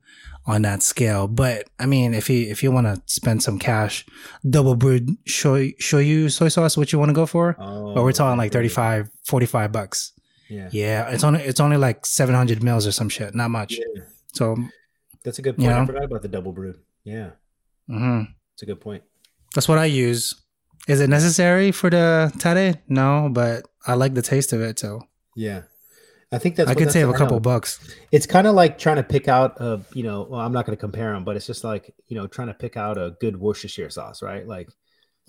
[0.46, 1.28] on that scale.
[1.28, 4.05] But I mean, if you if you want to spend some cash,
[4.48, 7.57] double brewed shoyu, shoyu soy sauce, what you want to go for?
[7.59, 8.59] Oh, but we're talking like okay.
[8.59, 10.12] 35, 45 bucks.
[10.48, 10.68] Yeah.
[10.70, 13.78] Yeah, it's only it's only like seven hundred mils or some shit, not much.
[13.78, 14.02] Yeah.
[14.35, 14.57] So
[15.24, 15.78] That's a good You point.
[15.78, 16.78] I forgot about the double brewed.
[17.05, 17.31] Yeah,
[17.88, 18.24] mm-hmm.
[18.52, 19.02] it's a good point.
[19.55, 20.35] that's what I use.
[20.88, 22.74] Is it necessary for the tare?
[22.88, 25.62] No, but I like the taste of it, so Yeah,
[26.32, 26.68] I think that's.
[26.68, 27.40] I what could that's- save a couple know.
[27.40, 27.78] bucks.
[28.10, 30.76] It's kind of like trying to pick out a, you know, well, I'm not going
[30.76, 33.36] to compare them, but it's just like you know, trying to pick out a good
[33.38, 34.46] Worcestershire sauce, right?
[34.46, 34.68] Like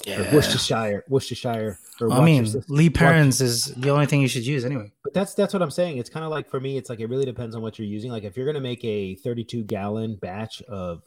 [0.08, 1.78] or Worcestershire, Worcestershire.
[2.02, 4.92] Or I mean, Worcestershire- Lee Worc- Perrins is the only thing you should use anyway.
[5.04, 5.98] But that's that's what I'm saying.
[5.98, 8.10] It's kind of like for me, it's like it really depends on what you're using.
[8.12, 11.04] Like if you're gonna make a 32 gallon batch of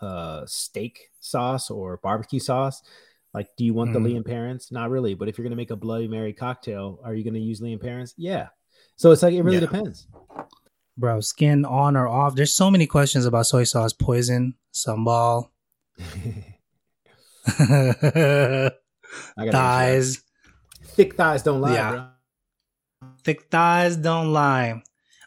[0.00, 2.82] uh steak sauce or barbecue sauce,
[3.34, 3.92] like do you want Mhm.
[3.94, 4.72] the Lea & Perrins?
[4.72, 5.14] Not really.
[5.14, 7.78] But if you're gonna make a Bloody Mary cocktail, are you gonna use Lea &
[7.78, 8.14] Perrins?
[8.16, 8.48] Yeah.
[9.00, 9.60] So it's like it really Yeah.
[9.60, 10.06] depends.
[10.98, 12.34] Bro, skin on or off.
[12.34, 15.48] There's so many questions about soy sauce, poison, sambal,
[17.46, 18.70] I
[19.38, 20.22] gotta thighs.
[20.84, 21.90] Thick thighs don't lie, Yeah.
[21.90, 23.08] bro.
[23.24, 24.82] Thick thighs don't lie.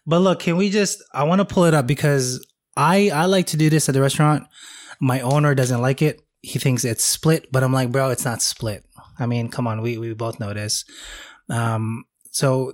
[0.05, 2.45] But look, can we just I want to pull it up because
[2.77, 4.45] I I like to do this at the restaurant.
[4.99, 6.21] My owner doesn't like it.
[6.43, 8.85] He thinks it's split, but I'm like, bro, it's not split.
[9.17, 10.85] I mean, come on, we we both know this.
[11.49, 12.73] Um so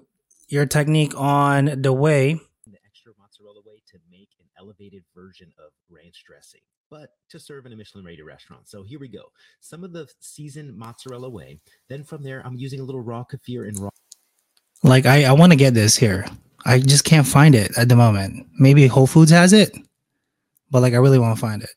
[0.49, 2.33] your technique on the way
[2.67, 7.65] the extra mozzarella whey to make an elevated version of ranch dressing, but to serve
[7.65, 8.67] in a Michelin rated restaurant.
[8.69, 9.23] So here we go.
[9.61, 11.59] Some of the seasoned mozzarella whey.
[11.87, 13.89] Then from there, I'm using a little raw kefir and raw.
[14.83, 16.25] like I I want to get this here.
[16.65, 18.47] I just can't find it at the moment.
[18.59, 19.75] Maybe Whole Foods has it,
[20.71, 21.71] but like I really want to find it.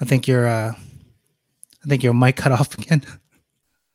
[0.00, 0.72] I think your uh
[1.84, 3.02] I think your mic cut off again.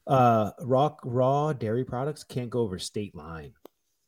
[0.08, 3.54] Uh, raw raw dairy products can't go over state line.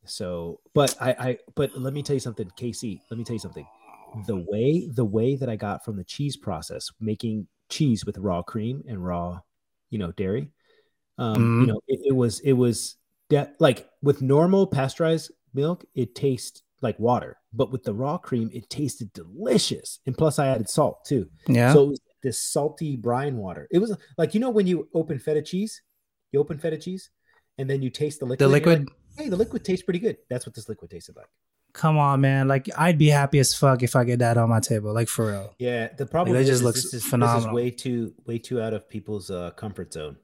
[0.06, 3.02] So, but I, I, but let me tell you something, Casey.
[3.12, 3.68] Let me tell you something.
[4.26, 8.42] the way the way that I got from the cheese process, making cheese with raw
[8.42, 9.40] cream and raw,
[9.92, 10.50] you know, dairy.
[11.20, 11.62] Um, Mhm.
[11.62, 12.96] you know, it, it was it was
[13.30, 18.50] that like with normal pasteurized milk, it tastes like water, but with the raw cream,
[18.54, 20.00] it tasted delicious.
[20.08, 21.30] And plus, I added salt too.
[21.48, 21.74] Yeah.
[21.74, 23.68] So it was this salty brine water.
[23.70, 25.82] It was like you know when you open feta cheese,
[26.32, 27.10] you open feta cheese,
[27.58, 28.40] and then you taste the liquid.
[28.40, 28.80] the liquid.
[28.80, 30.18] like, hey, the liquid tastes pretty good.
[30.30, 31.28] That's what this liquid tasted like.
[31.74, 32.48] Come on, man.
[32.48, 34.92] Like I'd be happy as fuck if I get that on my table.
[34.94, 35.54] Like for real.
[35.60, 37.50] Yeah, the problem that is, just looks this is, This phenomenal.
[37.50, 40.18] is way too way too out of people's uh, comfort zone.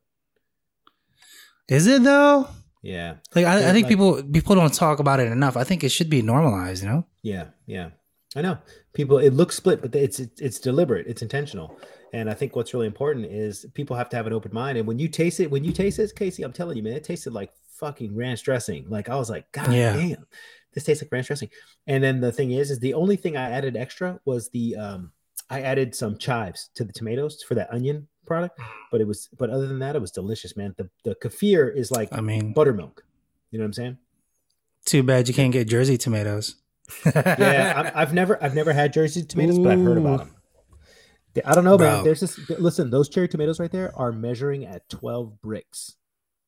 [1.68, 2.48] Is it though?
[2.82, 5.58] Yeah, Like I, I think like- people people don't talk about it enough.
[5.58, 6.84] I think it should be normalized.
[6.84, 7.06] You know.
[7.24, 7.90] yeah, yeah.
[8.36, 8.58] I know
[8.94, 9.18] people.
[9.18, 11.08] It looks split, but it's it's, it's deliberate.
[11.08, 11.78] It's intentional.
[12.14, 14.78] And I think what's really important is people have to have an open mind.
[14.78, 17.04] And when you taste it, when you taste it, Casey, I'm telling you, man, it
[17.04, 18.86] tasted like fucking ranch dressing.
[18.90, 19.94] Like I was like, God Yeah.
[19.96, 20.26] damn,
[20.74, 21.50] this tastes like ranch dressing.
[21.88, 25.12] And then the thing is, is the only thing I added extra was the um
[25.50, 28.60] I added some chives to the tomatoes for that onion product.
[28.92, 30.74] But it was, but other than that, it was delicious, man.
[30.78, 33.04] The the kefir is like I mean, buttermilk.
[33.52, 33.98] You know what I'm saying?
[34.86, 36.56] too bad you can't get Jersey tomatoes.
[37.06, 40.35] Yeah, I, I've never I've never had Jersey tomatoes, but I've heard about them.
[41.44, 41.96] I don't know, man.
[41.98, 42.04] Bro.
[42.04, 42.40] There's this.
[42.60, 45.96] Listen, those cherry tomatoes right there are measuring at 12 Brix.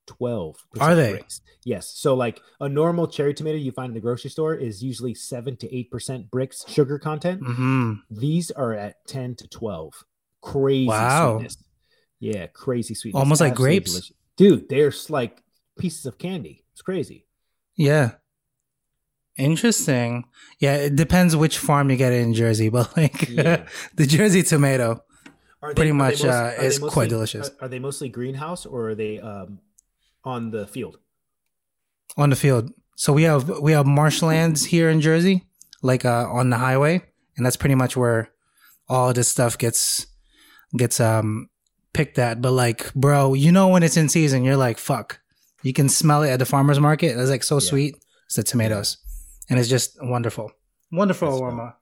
[0.08, 1.14] 12 Are they?
[1.14, 1.42] Brix.
[1.66, 1.90] Yes.
[1.90, 5.58] So like a normal cherry tomato you find in the grocery store is usually seven
[5.58, 7.42] to eight percent Brix sugar content.
[7.46, 10.06] hmm These are at 10 to 12.
[10.42, 11.34] Crazy Wow.
[11.34, 11.58] sweetness.
[12.20, 13.20] Yeah, crazy sweetness.
[13.20, 13.92] Almost like grapes?
[13.92, 14.14] delicious.
[14.38, 15.44] Dude, they're like
[15.78, 16.64] pieces of candy.
[16.72, 17.26] It's crazy.
[17.76, 18.12] Yeah.
[19.38, 20.26] Interesting.
[20.60, 23.68] Yeah, it depends which farm you get it in Jersey, but like Yeah.
[23.96, 25.04] the Jersey tomato.
[25.62, 27.50] Are Pretty are much, most- uh, are they is quite delicious.
[27.50, 29.60] Are, are they mostly greenhouse or are they um,
[30.24, 30.98] on the field?
[32.16, 32.72] on the field.
[32.96, 35.46] So we have we have marshlands here in Jersey,
[35.84, 37.04] like uh, on the highway,
[37.36, 38.32] and that's pretty much where
[38.90, 40.08] all this stuff gets
[40.76, 41.50] gets um
[41.94, 42.42] picked at.
[42.42, 45.20] But like, bro, you know when it's in season, you're like, fuck.
[45.64, 47.18] You can smell it at the farmers market.
[47.20, 47.60] It's like so Yeah.
[47.70, 47.96] sweet.
[48.26, 48.98] It's the tomatoes,
[49.50, 50.52] and it's just wonderful,
[50.92, 51.76] wonderful That's aroma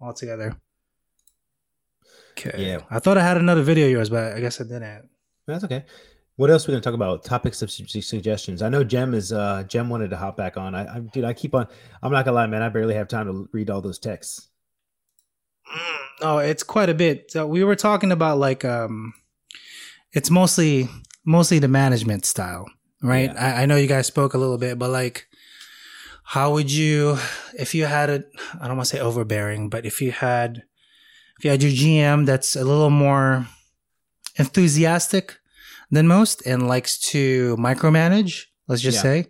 [0.00, 0.56] altogether.
[2.32, 2.66] Okay.
[2.66, 2.80] Yeah.
[2.90, 5.08] I thought I had another video of yours, but I guess I didn't.
[5.46, 5.84] That's okay.
[6.36, 7.24] What else are we gonna talk about?
[7.24, 8.62] Topics of su- su- suggestions.
[8.62, 10.74] I know Jem is uh Jem wanted to hop back on.
[10.74, 11.66] I, I dude, I keep on.
[12.00, 12.62] I'm not gonna lie, man.
[12.62, 14.48] I barely have time to read all those texts.
[16.20, 17.32] Oh, it's quite a bit.
[17.32, 19.14] So we were talking about like um
[20.12, 20.88] it's mostly
[21.24, 22.66] mostly the management style,
[23.02, 23.32] right?
[23.32, 23.56] Yeah.
[23.58, 25.27] I, I know you guys spoke a little bit, but like
[26.34, 27.16] how would you
[27.58, 28.24] if you had a
[28.60, 30.62] I don't want to say overbearing, but if you had
[31.38, 33.46] if you had your GM that's a little more
[34.36, 35.36] enthusiastic
[35.90, 39.02] than most and likes to micromanage, let's just Yeah.
[39.02, 39.26] say,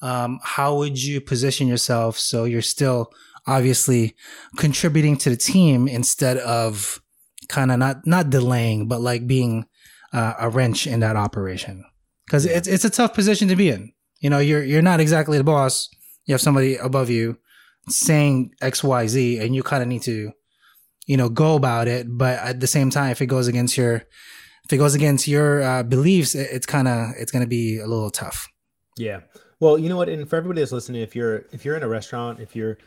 [0.00, 3.12] um, how would you position yourself so you're still
[3.46, 4.14] obviously
[4.56, 7.00] contributing to the team instead of
[7.48, 9.66] kind of not not delaying, but like being
[10.12, 11.84] uh, a wrench in that operation?
[12.26, 13.92] Because it's it's a tough position to be in.
[14.20, 15.88] You know, you're you're not exactly the boss.
[16.26, 17.38] You have somebody above you
[17.88, 20.32] saying X, Y, Z, and you kind of need to,
[21.06, 22.06] you know, go about it.
[22.08, 24.04] But at the same time, if it goes against your
[24.64, 27.78] if it goes against your uh, beliefs, it, it's kind of it's going to be
[27.78, 28.48] a little tough.
[28.96, 29.20] Yeah.
[29.58, 30.08] Well, you know what?
[30.08, 32.78] And for everybody that's listening, if you're if you're in a restaurant, if you're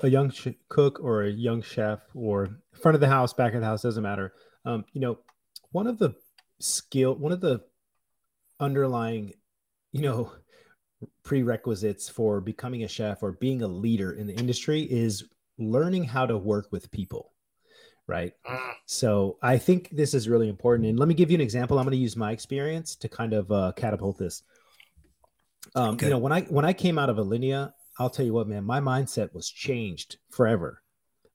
[0.00, 3.60] a young sh- cook or a young chef or front of the house, back of
[3.60, 4.32] the house, doesn't matter.
[4.64, 5.18] Um, you know,
[5.72, 6.14] one of the
[6.60, 7.60] skill, one of the
[8.60, 9.32] underlying,
[9.92, 10.32] you know,
[11.22, 15.24] prerequisites for becoming a chef or being a leader in the industry is
[15.58, 17.32] learning how to work with people.
[18.06, 18.32] Right.
[18.86, 20.88] So I think this is really important.
[20.88, 21.78] And let me give you an example.
[21.78, 24.42] I'm going to use my experience to kind of uh, catapult this.
[25.74, 26.06] Um, Okay.
[26.06, 28.64] You know, when I when I came out of Alinea, I'll tell you what, man,
[28.64, 30.82] my mindset was changed forever.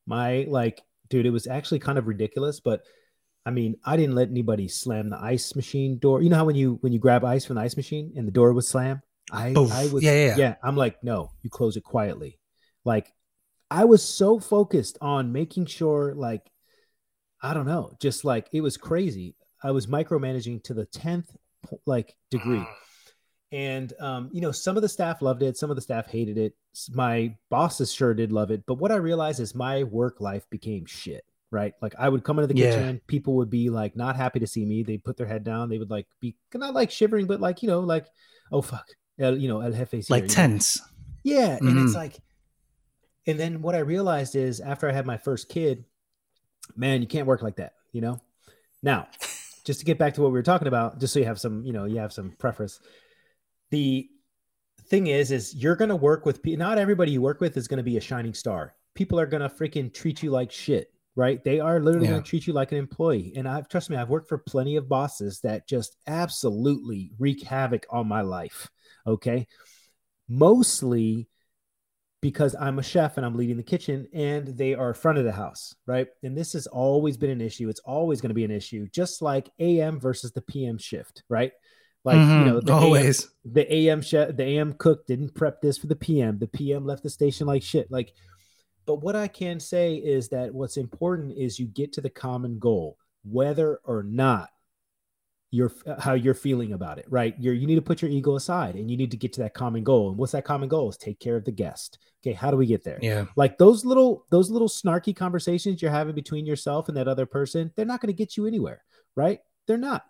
[0.08, 2.82] My like, dude, it was actually kind of ridiculous, but
[3.46, 6.22] I mean, I didn't let anybody slam the ice machine door.
[6.22, 8.32] You know how when you when you grab ice from the ice machine and the
[8.32, 9.02] door would slam?
[9.32, 9.72] I Oof.
[9.72, 10.56] I was Yeah, yeah, yeah.
[10.64, 12.40] I'm like, no, you close it quietly.
[12.86, 13.12] Like,
[13.72, 16.52] I was so focused on making sure, like,
[17.42, 19.36] I don't know, just like it was crazy.
[19.64, 21.36] I was micromanaging to the tenth
[21.86, 22.66] like degree.
[23.52, 26.38] And um, you know, some of the staff loved it, some of the staff hated
[26.38, 26.54] it.
[26.92, 30.86] My bosses sure did love it, but what I realized is my work life became
[30.86, 31.24] shit.
[31.52, 32.72] Right, like I would come into the Yeah.
[32.72, 34.82] kitchen, people would be like not happy to see me.
[34.82, 35.70] They'd put their head down.
[35.70, 38.08] They would like be not like shivering, but like you know, like
[38.52, 38.88] oh fuck,
[39.20, 40.34] El, you know, El here, Like you know?
[40.34, 40.82] tense.
[41.24, 41.96] Yeah, and it's Mhm.
[41.96, 42.20] like,
[43.28, 45.86] and then what I realized is after I had my first kid,
[46.76, 48.20] man, you can't work like that, you know.
[48.82, 49.08] Now,
[49.64, 51.64] just to get back to what we were talking about, just so you have some,
[51.64, 52.80] you know, you have some preference.
[53.70, 54.10] The
[54.88, 56.60] thing is, is you're going to work with people.
[56.60, 58.76] Not everybody you work with is going to be a shining star.
[58.96, 61.44] people are gonna freaking treat you like shit, right?
[61.44, 62.14] They are literally Yeah.
[62.14, 63.34] gonna treat you like an employee.
[63.36, 67.88] And I've trust me, I've worked for plenty of bosses that just absolutely wreak havoc
[67.90, 68.70] on my life.
[69.06, 69.48] Okay.
[70.30, 71.28] Mostly
[72.22, 75.32] because I'm a chef and I'm leading the kitchen and they are front of the
[75.34, 76.08] house, right?
[76.24, 77.68] And this has always been an issue.
[77.68, 81.52] It's always going to be an issue, just like AM versus the PM shift, right?
[82.06, 83.30] Like, you Mhm, know, the AM always.
[83.46, 86.40] the AM chef, the AM cook didn't prep this for the PM.
[86.40, 87.92] The PM left the station like shit.
[87.92, 88.14] Like,
[88.86, 92.60] but what I can say is that what's important is you get to the common
[92.60, 94.50] goal, whether or not
[95.54, 97.36] you're how you're feeling about it, right?
[97.38, 99.54] You're you need to put your ego aside and you need to get to that
[99.54, 100.10] common goal.
[100.10, 100.90] And what's that common goal?
[100.90, 102.00] Is take care of the guest.
[102.24, 102.98] Okay, how do we get there?
[103.04, 103.26] Yeah.
[103.36, 107.72] Like those little those little snarky conversations you're having between yourself and that other person,
[107.76, 108.84] they're not going to get you anywhere,
[109.16, 109.42] right?
[109.68, 110.06] They're not.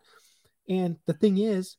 [0.70, 1.76] And the thing is,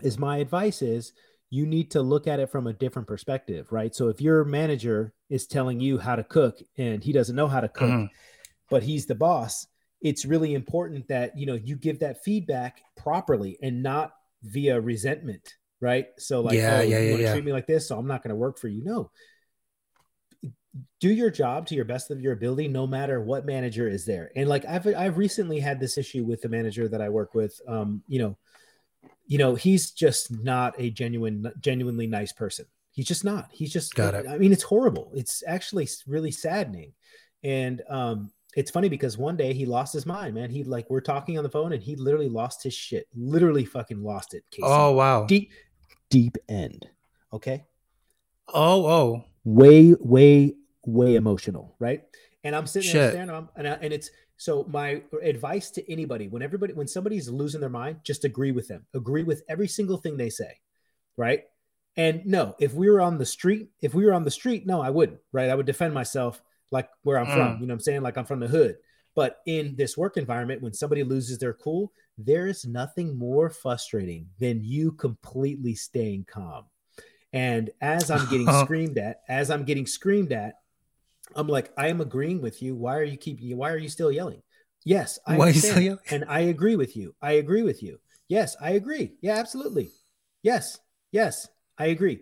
[0.00, 1.12] is my advice is
[1.50, 3.94] you need to look at it from a different perspective, right?
[3.94, 7.60] So if your manager is telling you how to cook and he doesn't know how
[7.60, 8.08] to cook, Mhm.
[8.70, 9.68] but he's the boss,
[10.02, 14.12] it's really important that you know you give that feedback properly and not
[14.42, 16.08] via resentment, right?
[16.18, 17.32] So like, Yeah, oh, yeah, you yeah, yeah.
[17.32, 18.82] treat me like this, so I'm not going to work for you.
[18.82, 19.10] No,
[21.00, 24.30] do your job to your best of your ability no matter what manager is there
[24.34, 27.60] and like i've i've recently had this issue with the manager that i work with
[27.68, 28.36] um you know
[29.26, 33.94] you know he's just not a genuine genuinely nice person he's just not he's just
[33.94, 34.26] Got it.
[34.26, 36.94] i mean it's horrible it's actually really saddening
[37.44, 41.00] and um it's funny because one day he lost his mind man he like we're
[41.00, 44.62] talking on the phone and he literally lost his shit literally fucking lost it Casey.
[44.64, 45.24] Oh wow.
[45.24, 45.50] deep
[46.10, 46.86] deep end
[47.32, 47.64] okay
[48.48, 49.24] Oh oh.
[49.44, 52.02] way, way, way emotional, right?
[52.44, 53.28] And I'm sitting there Shit.
[53.28, 57.60] him, and, I, and it's so my advice to anybody when everybody when somebody's losing
[57.60, 60.58] their mind, just agree with them, agree with every single thing they say,
[61.16, 61.44] right?
[61.96, 64.80] And no, if we were on the street, if we were on the street, no,
[64.80, 65.50] I wouldn't, right?
[65.50, 67.60] I would defend myself like where I'm from, Mm.
[67.60, 68.02] you know what I'm saying?
[68.02, 68.76] Like I'm from the hood.
[69.14, 74.26] But in this work environment, when somebody loses their cool, there is nothing more frustrating
[74.40, 76.64] than you completely staying calm.
[77.32, 80.54] And as I'm getting screamed at, as I'm getting screamed at,
[81.34, 82.74] I'm like, I am agreeing with you.
[82.74, 83.56] Why are you keeping?
[83.56, 84.42] Why are you still yelling?
[84.84, 86.00] Yes, I Why are you understand, still yelling?
[86.10, 87.14] and I agree with you.
[87.22, 88.00] I agree with you.
[88.28, 89.14] Yes, I agree.
[89.20, 89.90] Yeah, absolutely.
[90.42, 90.78] Yes,
[91.10, 92.20] yes, I agree.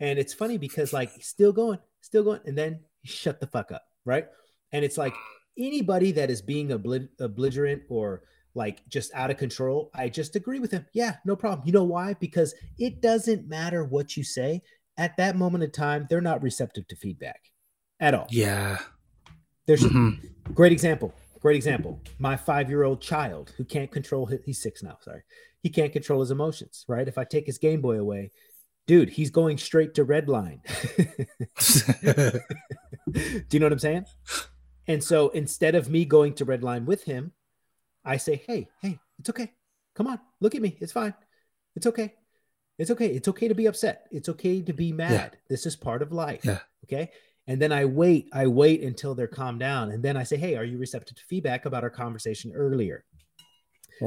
[0.00, 3.82] And it's funny because like still going, still going, and then shut the fuck up,
[4.04, 4.26] right?
[4.72, 5.14] And it's like
[5.58, 8.22] anybody that is being obli- belligerent or
[8.54, 10.86] like just out of control, I just agree with him.
[10.92, 11.66] Yeah, no problem.
[11.66, 12.14] You know why?
[12.14, 14.62] Because it doesn't matter what you say.
[14.98, 17.50] At that moment of time, they're not receptive to feedback
[17.98, 18.26] at all.
[18.30, 18.78] Yeah.
[19.66, 20.18] There's Mhm.
[20.54, 21.14] great example.
[21.40, 22.00] Great example.
[22.18, 25.22] My five-year-old child who can't control his, he's six now, sorry.
[25.62, 27.08] He can't control his emotions, right?
[27.08, 28.30] If I take his Game Boy away,
[28.86, 30.60] dude, he's going straight to red line.
[30.96, 32.40] Do
[33.50, 34.06] you know what I'm saying?
[34.86, 37.32] And so instead of me going to red line with him,
[38.04, 39.52] I say, hey, hey, it's okay.
[39.94, 40.76] Come on, look at me.
[40.80, 41.14] It's fine.
[41.76, 42.14] It's okay.
[42.78, 43.08] It's okay.
[43.08, 44.06] It's okay to be upset.
[44.10, 45.36] It's okay to be mad.
[45.48, 46.44] This is part of life.
[46.44, 46.58] Yeah.
[46.84, 47.10] Okay.
[47.46, 49.90] And then I wait, I wait until they're calmed down.
[49.90, 53.04] And then I say, Hey, are you receptive to feedback about our conversation earlier?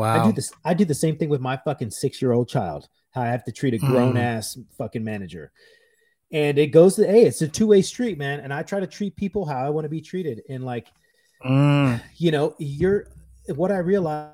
[0.02, 2.88] I do this, I do the same thing with my fucking six year old child,
[3.12, 4.20] how I have to treat a grown Mm.
[4.20, 5.52] ass fucking manager.
[6.32, 8.40] And it goes to, hey, it's a two way street, man.
[8.40, 10.42] And I try to treat people how I want to be treated.
[10.50, 10.88] And like,
[11.44, 12.02] Mm.
[12.18, 13.08] you know, you're
[13.56, 14.32] what I realize.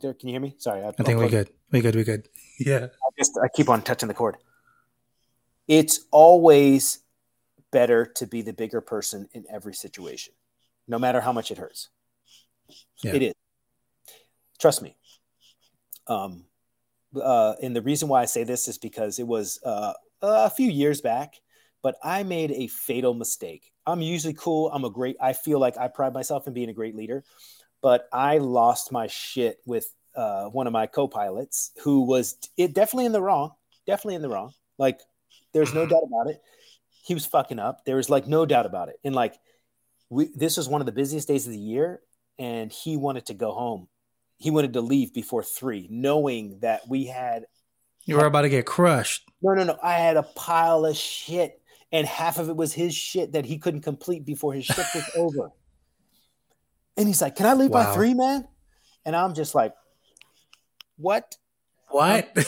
[0.00, 0.54] Derek, can you hear me?
[0.58, 1.50] Sorry, I think we're good.
[1.70, 1.94] We good.
[1.94, 2.28] We good.
[2.58, 2.86] Yeah.
[2.86, 4.36] I just I keep on touching the cord.
[5.68, 7.00] It's always
[7.72, 10.34] better to be the bigger person in every situation,
[10.88, 11.88] no matter how much it hurts.
[13.02, 13.14] Yeah.
[13.14, 13.34] It is.
[14.58, 14.96] Trust me.
[16.06, 16.44] Um,
[17.20, 20.70] uh, and the reason why I say this is because it was uh, a few
[20.70, 21.34] years back,
[21.82, 23.72] but I made a fatal mistake.
[23.86, 24.70] I'm usually cool.
[24.70, 25.16] I'm a great.
[25.20, 27.24] I feel like I pride myself in being a great leader,
[27.80, 33.06] but I lost my shit with uh, one of my co-pilots who was it definitely
[33.06, 33.52] in the wrong,
[33.86, 34.52] definitely in the wrong.
[34.78, 35.00] Like,
[35.52, 36.40] there's no doubt about it.
[37.10, 37.84] He was fucking up.
[37.84, 39.00] There was like no doubt about it.
[39.02, 39.34] And like,
[40.10, 42.02] we this was one of the busiest days of the year,
[42.38, 43.88] and he wanted to go home.
[44.36, 47.46] He wanted to leave before three, knowing that we had
[48.04, 49.28] You were about to get crushed.
[49.42, 49.78] no, no, no.
[49.82, 53.58] I had a pile of shit, and half of it was his shit that he
[53.58, 55.50] couldn't complete before his shift was over.
[56.96, 58.46] And he's like, "Can I leave by three, man?"
[59.04, 59.74] And I'm just like,
[60.96, 61.38] "What?
[61.90, 62.30] What?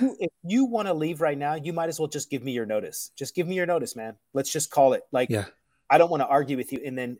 [0.00, 2.52] You- if you want to leave right now, you might as well just give me
[2.52, 3.10] your notice.
[3.16, 4.16] Just give me your notice, man.
[4.32, 5.02] Let's just call it.
[5.12, 5.46] Like, Yeah.
[5.90, 7.18] I don't want to argue with you." And then,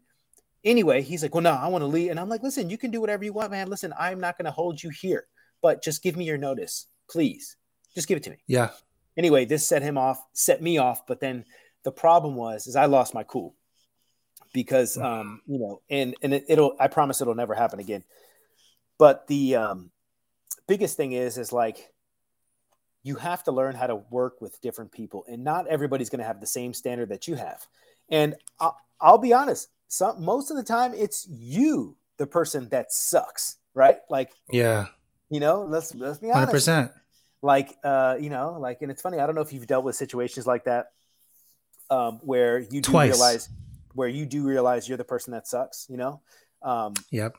[0.64, 2.90] anyway, he's like, "Well, no, I want to leave." And I'm like, "Listen, you can
[2.90, 3.68] do whatever you want, man.
[3.68, 5.26] Listen, I'm not going to hold you here,
[5.60, 7.56] but just give me your notice, please."
[7.94, 8.36] Just give it to me.
[8.46, 8.70] Yeah.
[9.16, 11.06] Anyway, this set him off, set me off.
[11.06, 11.44] But then
[11.82, 13.56] the problem was, is I lost my cool
[14.54, 16.76] because, um, you know, and and it, it'll.
[16.78, 18.04] I promise it'll never happen again.
[18.96, 19.90] But the um,
[20.70, 21.92] biggest thing is, is like
[23.02, 26.26] you have to learn how to work with different people, and not everybody's going to
[26.26, 27.66] have the same standard that you have.
[28.08, 32.92] And I'll, I'll be honest, some most of the time it's you, the person that
[32.92, 33.98] sucks, right?
[34.08, 34.86] Like Yeah.
[35.28, 36.90] you know, let's let's be honest Hundred honest percent.
[37.42, 39.96] like uh you know like and it's funny i don't know if you've dealt with
[39.96, 40.92] situations like that
[41.88, 43.10] um where you do Twice.
[43.14, 43.48] realize
[43.94, 46.20] where you do realize you're the person that sucks you know
[46.62, 47.32] um Yep.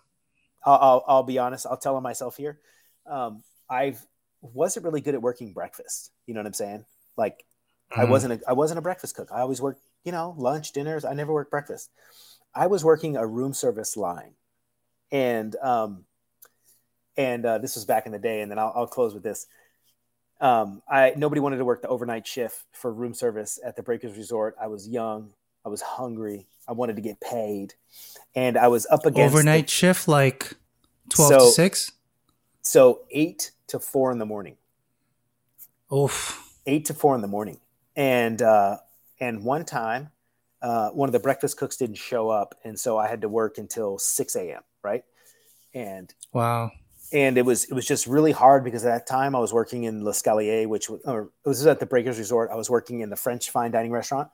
[0.66, 2.60] I'll, I'll i'll be honest i'll tell on myself here
[3.06, 4.06] um i've
[4.42, 6.12] wasn't really good at working breakfast.
[6.26, 6.86] You know what i'm saying?
[7.18, 7.46] Like
[7.92, 8.10] i Mhm.
[8.10, 9.30] wasn't a i wasn't a breakfast cook.
[9.32, 11.06] I always worked you know lunch dinners.
[11.06, 11.90] I never worked breakfast.
[12.56, 14.34] I was working a room service line.
[15.12, 16.06] And um
[17.18, 19.46] and uh, this was back in the day and then i'll, I'll close with this.
[20.40, 24.18] Um, I nobody wanted to work the overnight shift for room service at the Breakers
[24.18, 24.56] Resort.
[24.60, 25.34] I was young,
[25.64, 27.76] I was hungry, I wanted to get paid,
[28.34, 30.54] and I was up against the- Overnight shift, like
[31.10, 31.92] twelve to six.
[32.62, 34.58] So eight to four in the morning,
[35.94, 36.54] Oof.
[36.66, 37.60] eight to four in the morning,
[37.96, 38.78] and uh,
[39.20, 40.10] and one time,
[40.62, 43.58] uh, one of the breakfast cooks didn't show up, and so I had to work
[43.58, 44.62] until six a.m.
[44.84, 45.04] Right,
[45.74, 46.72] and Wow.
[47.12, 49.84] and it was it was just really hard because at that time I was working
[49.84, 52.50] in L'Escalier, which was or it was at the Breakers Resort.
[52.52, 54.30] I was working in the French fine dining restaurant.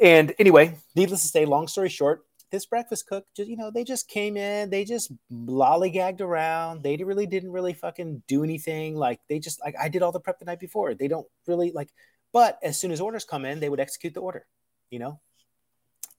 [0.00, 3.84] And anyway, needless to say, long story short, this breakfast cook just you know they
[3.84, 6.82] just came in, they just lollygagged around.
[6.82, 8.96] They really didn't really fucking do anything.
[8.96, 10.94] Like they just like I did all the prep the night before.
[10.94, 11.90] They don't really like,
[12.32, 14.46] but as soon as orders come in, they would execute the order.
[14.90, 15.20] You know,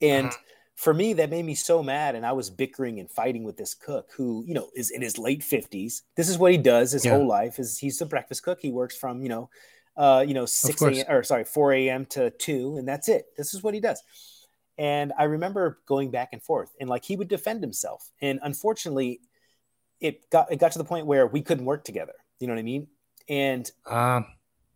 [0.00, 0.32] and
[0.76, 2.14] for me, that made me so mad.
[2.14, 5.18] And I was bickering and fighting with this cook who, you know, is in his
[5.18, 6.02] late 50s.
[6.16, 7.12] This is what he does his Yeah.
[7.12, 8.60] whole life is he's a breakfast cook.
[8.62, 9.50] He works from, you know,
[9.96, 11.04] uh, you know, 6 a.m.
[11.08, 12.06] or sorry, 4 a.m.
[12.06, 13.26] to 2, and that's it.
[13.36, 14.02] This is what he does.
[14.80, 18.10] And I remember going back and forth, and like he would defend himself.
[18.22, 19.20] And unfortunately,
[20.00, 22.14] it got it got to the point where we couldn't work together.
[22.38, 22.86] You know what I mean?
[23.28, 24.24] And Um.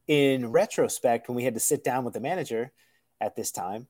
[0.06, 2.70] in retrospect, when we had to sit down with the manager
[3.18, 3.88] at this time,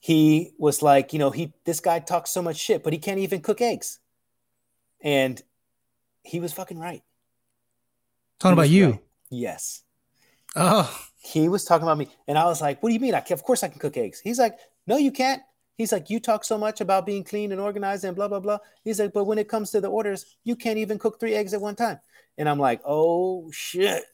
[0.00, 3.20] he was like, you know, he this guy talks so much shit, but he can't
[3.20, 4.00] even cook eggs.
[5.00, 5.40] And
[6.24, 7.02] he was fucking right.
[8.40, 8.90] Talking about you.
[8.90, 9.00] right.
[9.30, 9.82] Yes.
[10.56, 10.90] Oh.
[11.20, 12.08] He was talking about me.
[12.26, 13.14] And I was like, what do you mean?
[13.14, 14.20] I can, of course I can cook eggs.
[14.20, 15.42] He's like, no, you can't.
[15.76, 18.58] He's like, you talk so much about being clean and organized and blah, blah, blah.
[18.82, 21.52] He's like, but when it comes to the orders, you can't even cook three eggs
[21.52, 22.00] at one time.
[22.38, 24.04] And I'm like, oh shit.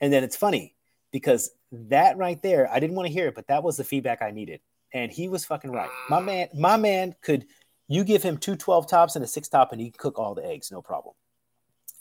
[0.00, 0.74] And then it's funny
[1.12, 4.20] because that right there, I didn't want to hear it, but that was the feedback
[4.20, 4.60] I needed.
[4.92, 5.90] And he was fucking right.
[6.10, 7.46] My man, my man could,
[7.88, 10.34] you give him two 12 tops and a six top and he can cook all
[10.34, 11.14] the eggs, no problem.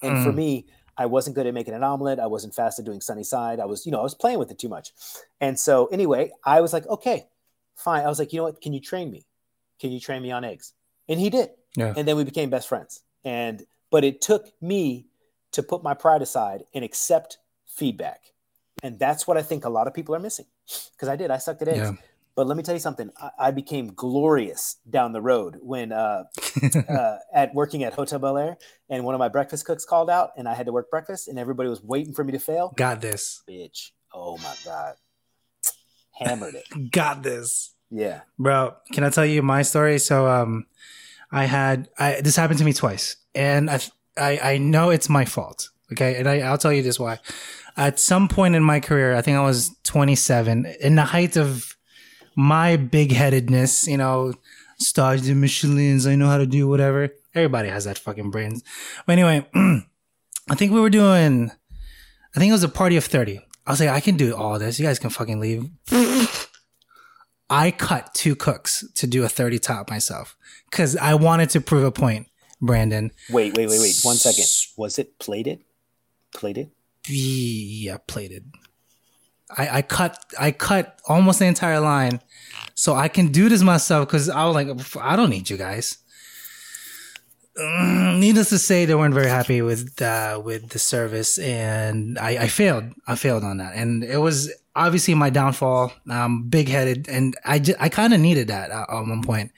[0.02, 0.36] And for Mm.
[0.36, 0.66] me,
[0.98, 2.20] I wasn't good at making an omelet.
[2.20, 3.60] I wasn't fast at doing sunny side.
[3.60, 4.92] I was, you know, I was playing with it too much.
[5.42, 7.28] And so anyway, I was like, okay,
[7.76, 8.04] fine.
[8.04, 8.62] I was like, you know what?
[8.62, 9.26] Can you train me?
[9.80, 10.74] Can you train me on eggs?
[11.08, 11.50] And he did.
[11.76, 11.94] Yeah.
[11.96, 13.02] And then we became best friends.
[13.24, 15.08] And but it took me
[15.52, 18.34] to put my pride aside and accept feedback.
[18.84, 20.46] And that's what I think a lot of people are missing.
[20.94, 21.78] Because I did, I sucked at eggs.
[21.78, 21.92] Yeah.
[22.36, 23.10] But let me tell you something.
[23.18, 26.26] I, I became glorious down the road when uh,
[26.90, 28.58] uh, at working at Hotel Bel Air,
[28.90, 31.40] and one of my breakfast cooks called out, and I had to work breakfast, and
[31.40, 32.74] everybody was waiting for me to fail.
[32.76, 33.42] Got this.
[33.50, 34.96] Bitch, oh my god,
[36.16, 36.92] hammered it.
[36.92, 37.74] Got this.
[37.92, 38.22] Yeah.
[38.38, 40.00] Bro, can I tell you my story?
[40.00, 40.66] So um
[41.32, 43.18] I had I this happened to me twice.
[43.34, 43.80] And I
[44.18, 45.70] I, I know it's my fault.
[45.92, 46.16] Okay.
[46.16, 47.20] And I, I'll tell you this why.
[47.78, 51.76] At some point in my career, I think I was 27, in the height of
[52.38, 54.34] my big headedness, you know,
[54.80, 57.10] stars and Michelins, I know how to do whatever.
[57.34, 58.64] Everybody has that fucking brains.
[59.06, 59.46] But anyway,
[60.50, 61.52] I think we were doing
[62.36, 63.40] I think it was a party of 30.
[63.66, 64.80] I was like, I can do all this.
[64.80, 65.70] You guys can fucking leave.
[67.50, 70.36] I cut two cooks to do a 30 top myself
[70.70, 72.28] because I wanted to prove a point,
[72.62, 73.12] Brandon.
[73.30, 74.00] Wait, wait, wait, wait.
[74.04, 74.46] One second.
[74.78, 75.64] Was it plated?
[76.34, 76.72] Plated?
[77.08, 78.52] Yeah, plated.
[79.56, 82.20] I, I cut I cut almost the entire line
[82.74, 86.00] so I can do this myself because I was like, I don't need you guys.
[87.58, 92.32] Mm, needless to say, they weren't very happy with uh, with the service, and I,
[92.32, 92.92] I failed.
[93.08, 95.94] I failed on that, and it was obviously my downfall.
[96.10, 99.52] Um, big headed, and I I kind of needed that at, one point.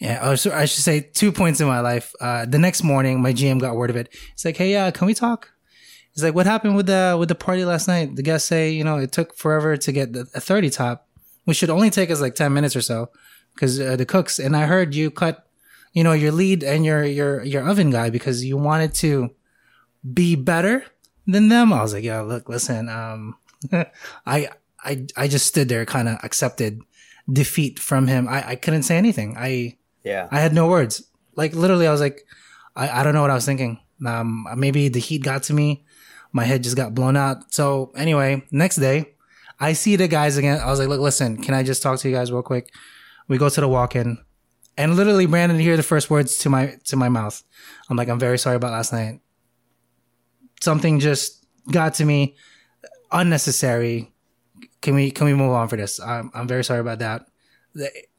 [0.00, 2.12] Yeah, or I should say two points in my life.
[2.20, 4.08] Uh, the next morning, my GM got word of it.
[4.32, 5.50] It's like, hey, uh, can we talk?
[6.12, 8.16] He's like, what happened with the with the party last night?
[8.16, 11.06] The guests say, you know, it took forever to get the, a thirty top,
[11.44, 13.10] which should only take us like ten minutes or so,
[13.54, 14.40] because uh, the cooks.
[14.40, 15.45] And I heard you cut,
[15.96, 19.30] you know, your lead and your your your oven guy because you wanted to
[20.04, 20.84] be better,
[21.26, 21.72] than them.
[21.72, 23.36] I was like, "Yo, look, listen, um,
[24.26, 24.48] I,
[24.84, 26.80] I, I just stood there, kind of accepted
[27.30, 28.28] defeat from him.
[28.28, 29.36] I, I couldn't say anything.
[29.36, 30.28] I, Yeah.
[30.30, 31.02] I had no words.
[31.34, 32.24] Like literally, I was like,
[32.76, 33.80] I, I don't know what I was thinking.
[34.06, 35.84] Um, maybe the heat got to me.
[36.32, 37.52] My head just got blown out.
[37.52, 39.14] So anyway, next day,
[39.58, 40.60] I see the guys again.
[40.60, 42.70] I was like, look, listen, can I just talk to you guys real quick?
[43.26, 44.18] We go to the walk-in,
[44.76, 47.42] and literally, Brandon hear the first words to my to my mouth.
[47.88, 49.20] I'm like, I'm very sorry about last night.
[50.60, 52.36] Something just got to me,
[53.12, 54.12] unnecessary.
[54.82, 56.00] Can we can we move on for this?
[56.00, 57.26] I'm I'm very sorry about that.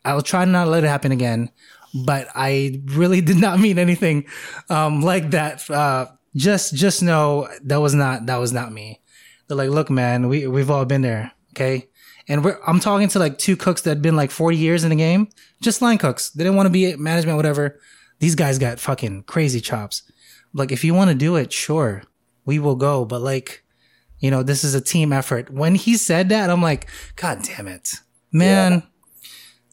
[0.06, 1.52] I'll try not to let it happen again
[1.94, 4.26] but I really did not mean anything
[4.70, 5.70] um, like that.
[5.70, 9.02] Uh, just just know that was not that was not me.
[9.48, 11.88] They're like, look, man, we we've all been there, okay?
[12.28, 14.90] And we're, I'm talking to like two cooks that had been like 40 years in
[14.90, 15.30] the game,
[15.62, 16.30] just line cooks.
[16.30, 17.80] They didn't want to be management, whatever.
[18.20, 20.04] These guys got fucking crazy chops.
[20.54, 22.04] Like, if you want to do it, sure,
[22.46, 23.06] we will go.
[23.06, 23.64] But like,
[24.20, 25.50] you know, this is a team effort.
[25.50, 27.94] When he said that, I'm like, God damn it,
[28.32, 28.84] man,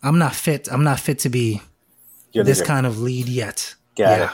[0.03, 0.69] I'm not fit.
[0.71, 1.63] I'm not fit to be
[2.33, 3.75] You're this kind of lead yet.
[3.97, 4.31] Got it.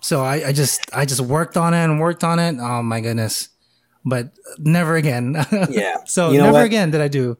[0.00, 2.56] So I, I just I just worked on it and worked on it.
[2.58, 3.48] Oh my goodness.
[4.04, 5.36] But never again.
[5.70, 5.96] Yeah.
[6.06, 6.66] so You know never what?
[6.66, 7.36] again did I do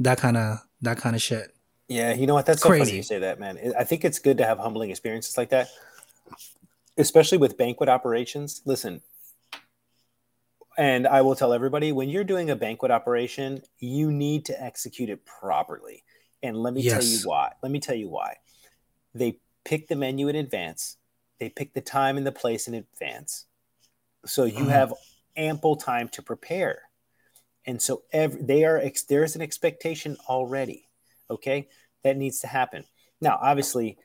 [0.00, 1.54] that kind of that kind of shit.
[1.88, 2.46] Yeah, you know what?
[2.46, 2.84] That's so Crazy.
[2.84, 3.58] funny you say that, man.
[3.78, 5.68] I think it's good to have humbling experiences like that,
[6.96, 8.62] especially with banquet operations.
[8.64, 9.02] Listen,
[10.78, 15.10] and I will tell everybody when you're doing a banquet operation, you need to execute
[15.10, 16.04] it properly.
[16.42, 17.52] And let me tell you why.
[17.62, 18.36] Let me tell you why.
[19.14, 20.96] They pick the menu in advance.
[21.38, 23.46] They pick the time and the place in advance.
[24.26, 24.70] So you Mhm.
[24.70, 24.94] have
[25.40, 26.82] ample time to prepare.
[27.66, 30.86] And so ev- they are ex- there's an expectation already.
[31.28, 31.68] Okay?
[32.04, 32.84] That needs to happen.
[33.20, 33.98] Now, obviously,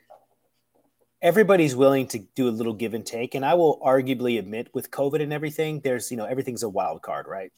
[1.22, 4.92] everybody's willing to do a little give and take and I will arguably admit with
[4.92, 7.52] COVID and everything, there's, you know, everything's a wild card, right?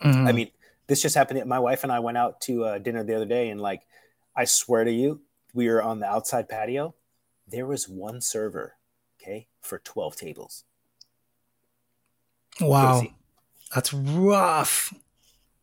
[0.00, 0.28] Mhm.
[0.28, 0.50] I mean,
[0.86, 1.44] this just happened.
[1.46, 3.82] My wife and I went out to uh, dinner the other day, and like,
[4.36, 5.22] I swear to you,
[5.54, 6.94] we were on the outside patio.
[7.46, 8.76] There was one server,
[9.20, 10.64] okay, for 12 tables.
[12.60, 13.00] Wow.
[13.00, 13.14] Casey,
[13.74, 14.92] That's rough.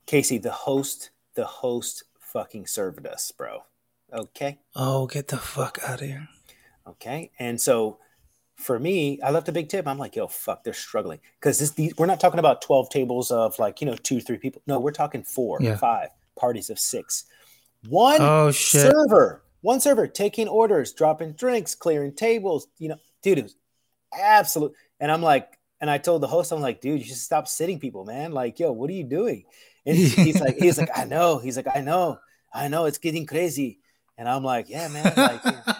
[0.05, 3.63] Casey, the host, the host fucking served us, bro.
[4.13, 4.59] Okay.
[4.75, 6.27] Oh, get the fuck out of here.
[6.87, 7.31] Okay.
[7.39, 7.99] And so
[8.55, 9.87] for me, I left a big tip.
[9.87, 11.19] I'm like, yo, fuck, they're struggling.
[11.39, 14.37] Because this these we're not talking about 12 tables of like, you know, two, three
[14.37, 14.61] people.
[14.67, 15.77] No, we're talking four, Yeah.
[15.77, 17.25] five parties of six.
[17.87, 18.81] One Oh shit.
[18.91, 22.67] server, one server taking orders, dropping drinks, clearing tables.
[22.79, 23.55] You know, dude, it was
[24.13, 24.73] absolute.
[24.99, 27.79] And I'm like, and I told the host, I'm like, dude, you should stop sitting
[27.79, 28.31] people, man.
[28.31, 29.43] Like, yo, what are you doing?
[29.85, 31.39] And he- he's like, he's like, I know.
[31.39, 32.19] He's like, I know,
[32.53, 33.79] I know, it's getting crazy.
[34.17, 35.11] And I'm like, yeah, man.
[35.17, 35.73] Like, yeah.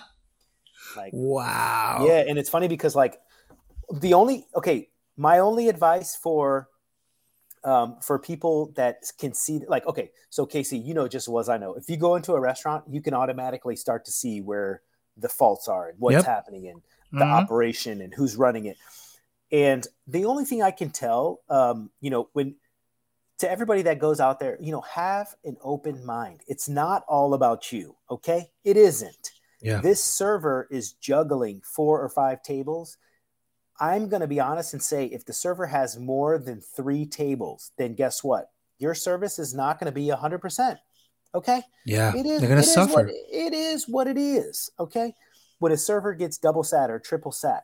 [0.97, 2.03] like wow.
[2.07, 3.19] yeah, and it's funny because like
[3.93, 6.67] the only okay, my only advice for
[7.63, 11.39] um, for people that can see like okay, so Casey, you know just as well
[11.41, 14.41] as I know, if you go into a restaurant, you can automatically start to see
[14.41, 14.81] where
[15.17, 16.25] the faults are and what's Yep.
[16.25, 16.81] happening and
[17.11, 17.43] the Mhm.
[17.43, 18.77] operation and who's running it.
[19.51, 22.55] And the only thing I can tell, um, you know, when
[23.39, 26.41] to everybody that goes out there, you know, have an open mind.
[26.47, 28.51] It's not all about you, okay?
[28.63, 29.31] It isn't
[29.61, 29.81] Yeah.
[29.81, 32.97] this server is juggling four or five tables.
[33.79, 37.71] I'm going to be honest and say if the server has more than three tables,
[37.77, 38.51] then guess what?
[38.77, 40.77] Your service is not going to be 100%.
[41.33, 41.61] Okay?
[41.85, 42.15] Yeah.
[42.15, 42.93] It is, They're it is suffer.
[42.93, 44.69] what, it is what it is.
[44.79, 45.15] Okay?
[45.57, 47.63] When a server gets double sat or triple sat,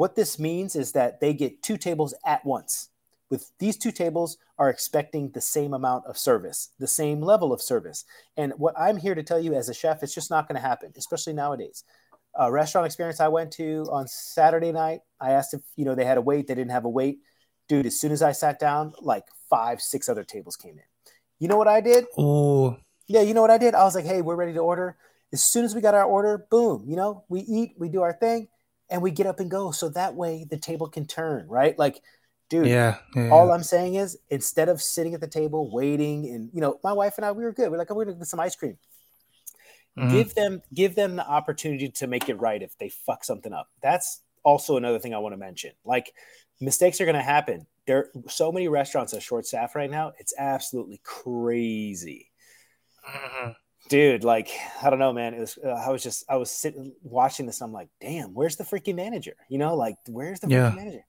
[0.00, 2.88] what this means is that they get two tables at once.
[3.28, 7.60] With these two tables are expecting the same amount of service, the same level of
[7.60, 8.06] service.
[8.34, 10.66] And what I'm here to tell you as a chef, it's just not going to
[10.66, 11.84] happen, especially nowadays.
[12.34, 16.06] A restaurant experience I went to on Saturday night, I asked if you know they
[16.06, 17.18] had a wait, they didn't have a wait.
[17.68, 21.12] Dude, as soon as I sat down, like five, six other tables came in.
[21.40, 22.06] You know what I did?
[22.16, 23.74] Oh, Yeah, you know what I did?
[23.74, 24.96] I was like, hey, we're ready to order.
[25.30, 28.14] As soon as we got our order, boom, you know, we eat, we do our
[28.14, 28.48] thing,
[28.90, 29.70] and we get up and go.
[29.70, 31.78] So that way the table can turn, right?
[31.78, 32.02] Like,
[32.48, 32.98] dude, yeah.
[33.14, 33.30] yeah.
[33.30, 36.92] all I'm saying is instead of sitting at the table waiting, and you know, my
[36.92, 37.70] wife and I, we were good.
[37.70, 38.76] We're like, oh, we're gonna get some ice cream.
[39.98, 40.10] Mhm.
[40.12, 43.68] Give them give them the opportunity to make it right if they fuck something up.
[43.82, 45.72] That's also another thing I want to mention.
[45.84, 46.12] Like
[46.60, 47.66] mistakes are gonna happen.
[47.86, 50.12] There are so many restaurants are short staffed right now.
[50.18, 52.30] It's absolutely crazy
[53.08, 53.56] Mhm.
[53.90, 54.48] Dude like
[54.82, 57.60] i don't know man it was uh, i was just i was sitting watching this
[57.60, 61.04] and i'm like damn where's the freaking manager you know like where's the freaking manager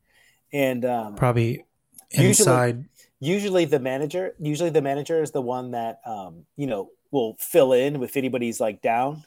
[0.52, 1.64] and um Probably
[2.10, 2.86] Usually- inside.
[3.20, 7.72] usually the manager usually the manager is the one that um you know will fill
[7.72, 9.24] in if anybody's like down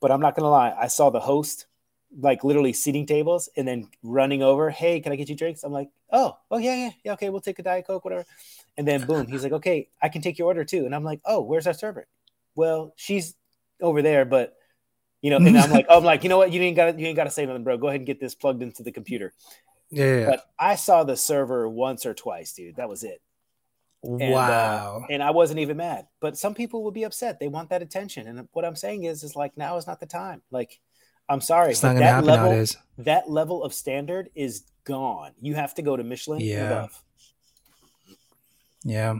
[0.00, 1.66] but i'm not gonna lie i saw the host
[2.20, 4.68] like literally seating tables and then running over.
[4.68, 5.64] Hey, can I get you drinks?
[5.64, 7.12] I'm like, oh, oh yeah, yeah, yeah.
[7.14, 8.26] Okay, we'll take a diet coke, whatever.
[8.76, 10.84] And then boom, he's like, okay, I can take your order too.
[10.84, 12.06] And I'm like, oh, where's our server?
[12.54, 13.34] Well, she's
[13.80, 14.54] over there, but
[15.20, 16.52] you know, and I'm like, I'm like, you know what?
[16.52, 17.78] You ain't got you ain't got to say nothing, bro.
[17.78, 19.32] Go ahead and get this plugged into the computer.
[19.90, 20.26] Yeah.
[20.26, 22.76] But I saw the server once or twice, dude.
[22.76, 23.20] That was it.
[24.02, 25.06] And, uh, wow.
[25.08, 26.08] and I wasn't even mad.
[26.20, 27.38] But some people would be upset.
[27.38, 28.26] They want that attention.
[28.26, 30.42] And what I'm saying is, is like now is not the time.
[30.50, 30.80] Like,
[31.28, 32.76] I'm sorry, it's not gonna that happen level, nowadays.
[32.98, 35.32] that level of standard is gone.
[35.40, 36.66] You have to go to Michelin Yeah.
[36.66, 37.02] above.
[38.82, 39.18] Yeah,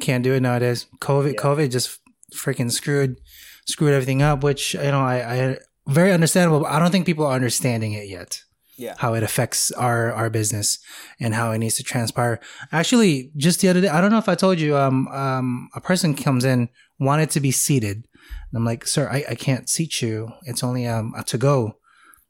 [0.00, 0.86] can't do it nowadays.
[1.00, 1.42] COVID, Yeah.
[1.42, 2.00] COVID just
[2.36, 3.20] freaking screwed
[3.66, 4.42] screwed everything up.
[4.42, 6.60] Which you know, I, I very understandable.
[6.60, 8.42] But I don't think people are understanding it yet.
[8.78, 8.94] Yeah.
[8.98, 10.78] how it affects our our business
[11.18, 12.38] and how it needs to transpire.
[12.72, 15.80] Actually, just the other day, I don't know if I told you, um, um, a
[15.80, 16.68] person comes in
[16.98, 20.30] wanted to be seated, and I'm like, sir, I, I can't seat you.
[20.42, 21.78] It's only um a to go.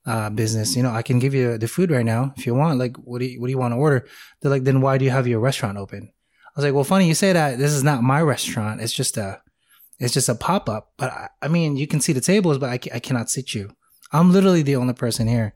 [0.07, 2.79] Uh, business, you know, I can give you the food right now if you want.
[2.79, 4.07] Like, what do you, what do you want to order?
[4.41, 6.13] They're like, then why do you have your restaurant open?
[6.13, 7.59] I was like, well, funny you say that.
[7.59, 8.81] This is not my restaurant.
[8.81, 9.43] It's just a,
[9.99, 10.93] it's just a pop up.
[10.97, 13.55] But I, I mean, you can see the tables, but I, ca- I cannot sit
[13.55, 13.71] you.
[14.13, 15.55] I'm literally the only person here.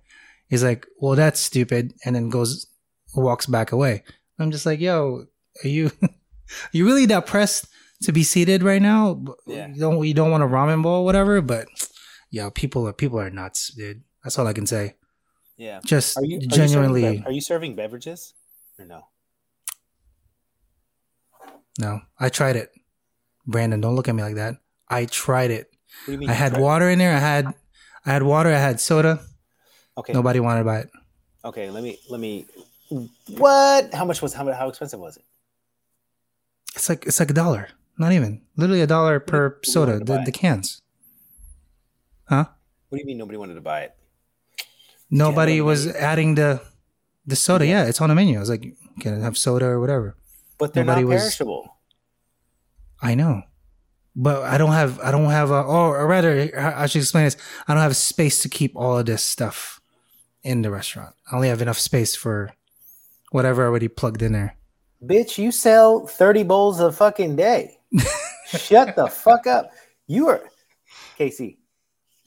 [0.49, 2.67] He's like, well, that's stupid, and then goes,
[3.15, 4.03] walks back away.
[4.39, 5.27] I'm just like, yo,
[5.65, 5.91] are you,
[6.73, 7.67] you really that pressed
[8.03, 9.23] to be seated right now?
[9.47, 9.69] Yeah.
[9.69, 11.41] You don't, you don't want a ramen bowl, or whatever.
[11.41, 11.69] But
[12.31, 14.03] yeah, people are people are nuts, dude.
[14.25, 14.95] That's all I can say.
[15.57, 15.81] Yeah.
[15.85, 18.35] Just Are you are genuinely, You serving, are you serving beverages
[18.79, 19.03] or no?
[21.79, 22.01] no.
[22.19, 22.71] I tried it.
[23.51, 24.57] Brandon, don't look at me like that.
[24.89, 25.71] I tried it.
[26.05, 26.31] What do you mean?
[26.31, 27.15] I had water in there.
[27.15, 27.47] I had,
[28.07, 28.49] I had water.
[28.51, 29.21] I had soda.
[29.99, 30.13] Okay.
[30.13, 30.91] Nobody wanted to buy it.
[31.45, 31.71] Okay.
[31.71, 32.47] Let me let me.
[33.37, 33.93] What?
[33.95, 35.25] How much was how how expensive was it?
[36.75, 37.69] It's like it's like a dollar.
[37.99, 38.43] Not even.
[38.57, 39.99] Literally a dollar per you soda.
[39.99, 40.81] The, the cans.
[42.29, 42.47] Huh?
[42.89, 43.95] What do you mean nobody wanted to buy it?
[45.11, 46.63] Nobody the was adding the
[47.27, 47.67] the soda.
[47.67, 47.83] Yeah.
[47.83, 47.89] Yeah.
[47.89, 48.37] it's on the menu.
[48.37, 48.65] I was like,
[49.01, 50.17] can I have soda or whatever?
[50.59, 51.77] But they're Nobody not was- perishable.
[53.03, 53.43] I know.
[54.17, 57.37] But I don't have I don't have a or, rather I I should explain this.
[57.69, 59.81] I don't have space to keep all of this stuff
[60.43, 61.15] in the restaurant.
[61.31, 62.51] I only have enough space for
[63.31, 64.57] whatever already plugged in there.
[65.05, 67.79] Bitch, you sell 30 bowls a fucking day.
[68.49, 69.71] Shut the fuck up.
[70.07, 70.43] You are
[71.17, 71.59] Casey.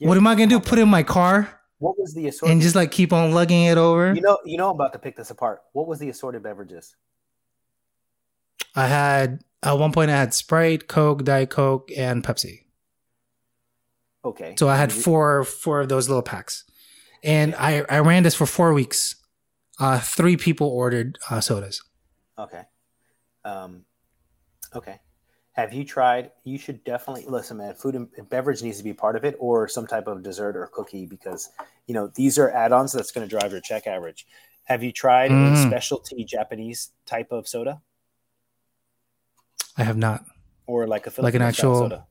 [0.00, 0.60] What am I gonna do?
[0.60, 2.52] Put it in my car What was the assortment?
[2.54, 4.14] and just like keep on lugging it over?
[4.14, 5.60] you know, you know, I'm about to pick this apart.
[5.72, 6.96] What was the assorted beverages?
[8.74, 12.60] I had at one point I had Sprite, Coke, Diet Coke, and Pepsi.
[14.24, 14.54] Okay.
[14.58, 16.64] So I had four four of those little packs,
[17.22, 19.16] and I I ran this for four weeks.
[19.78, 21.82] Uh, three people ordered uh, sodas.
[22.38, 22.62] Okay.
[23.44, 23.84] Um,
[24.74, 25.00] okay.
[25.52, 26.30] Have you tried?
[26.44, 27.74] You should definitely listen, man.
[27.74, 30.68] Food and beverage needs to be part of it, or some type of dessert or
[30.72, 31.50] cookie, because
[31.86, 34.26] you know these are add-ons that's going to drive your check average.
[34.64, 35.66] Have you tried a Mhm.
[35.68, 37.82] specialty Japanese type of soda,
[39.76, 40.24] I have not.
[40.66, 42.06] or like a Like an Filipino actual- soda?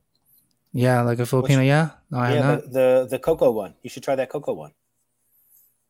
[0.72, 1.60] Yeah, like a Filipino.
[1.62, 2.62] Yeah, no, I have yeah, not.
[2.64, 3.74] the, the the cocoa one.
[3.82, 4.72] You should try that cocoa one.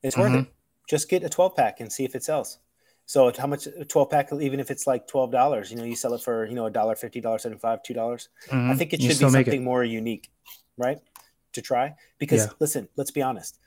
[0.02, 0.42] It's worth Mhm.
[0.46, 0.54] it.
[0.88, 2.58] Just get a 12 pack and see if it sells.
[3.06, 5.94] So how much a 12 pack, even if it's like twelve dollars, you know, you
[5.96, 8.28] sell it for you know a dollar fifty, dollar seventy five, two dollars.
[8.50, 8.78] I Mhm.
[8.78, 10.30] think it should be something more unique,
[10.78, 10.98] right?
[11.52, 12.52] To try because Yeah.
[12.60, 13.58] listen, let's be honest.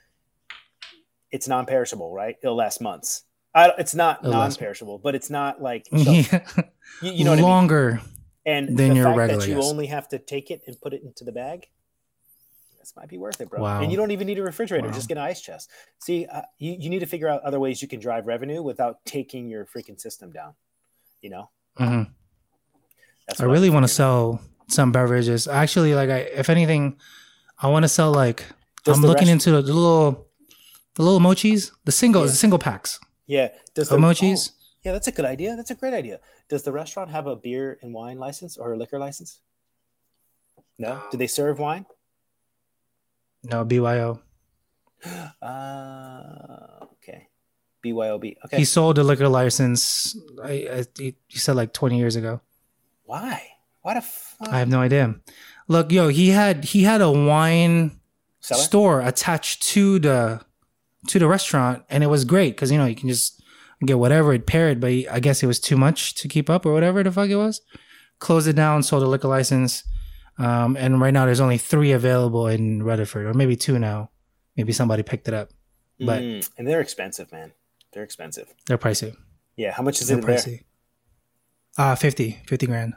[1.30, 2.36] It's non-perishable, right?
[2.42, 3.24] It'll last months.
[3.54, 6.40] I, it's not non-perishable, but it's not like yeah,
[7.02, 7.50] you, you know what I mean.
[7.50, 8.00] longer.
[8.46, 9.64] And than your regular, that you yes.
[9.64, 11.66] only have to take it and put it into the bag,
[12.78, 13.60] this might be worth it, bro.
[13.60, 13.82] Wow.
[13.82, 14.94] And you don't even need a refrigerator; Wow.
[14.94, 15.68] just get an ice chest.
[15.98, 19.04] See, uh, you, you need to figure out other ways you can drive revenue without
[19.04, 20.54] taking your freaking system down.
[21.20, 22.02] You know, hmm
[23.26, 25.46] that's I really want to sell some beverages.
[25.48, 26.98] Actually, like I, if anything,
[27.60, 28.44] I want to sell like
[28.84, 30.26] Does I'm looking rest- into the, the little,
[30.94, 32.28] the little mochis, the single, Yeah.
[32.28, 32.98] the single packs,
[33.28, 34.50] Yeah, does the emojis.
[34.50, 35.54] oh, yeah, that's a good idea.
[35.54, 36.18] That's a great idea.
[36.48, 39.40] Does the restaurant have a beer and wine license or a liquor license?
[40.78, 41.02] No.
[41.10, 41.86] Do they serve wine?
[43.44, 44.20] No BYO.
[45.40, 47.28] Uh, okay.
[47.84, 48.36] BYOB.
[48.44, 48.56] Okay.
[48.56, 50.16] He sold a liquor license.
[50.42, 52.40] I, I he said like 20 years ago.
[53.04, 53.42] Why?
[53.82, 54.48] Why the fuck?
[54.48, 55.14] I have no idea.
[55.68, 58.00] Look, yo, he had he had a wine
[58.40, 58.62] Cellar?
[58.62, 60.40] store attached to the
[61.06, 63.40] to the restaurant, and it was great because you know you can just
[63.86, 64.80] get whatever it paired.
[64.80, 67.36] But I guess it was too much to keep up or whatever the fuck it
[67.36, 67.60] was.
[68.18, 69.84] Closed it down, sold a liquor license,
[70.38, 74.10] um, and right now there's only three available in Rutherford, or maybe two now.
[74.56, 75.50] Maybe somebody picked it up.
[76.00, 77.52] but- Mm, and they're expensive, man.
[77.92, 78.52] They're expensive.
[78.66, 79.14] They're pricey.
[79.56, 79.72] Yeah.
[79.72, 80.64] How much is They're it pricey.
[81.76, 82.94] Uh 50, 50 grand.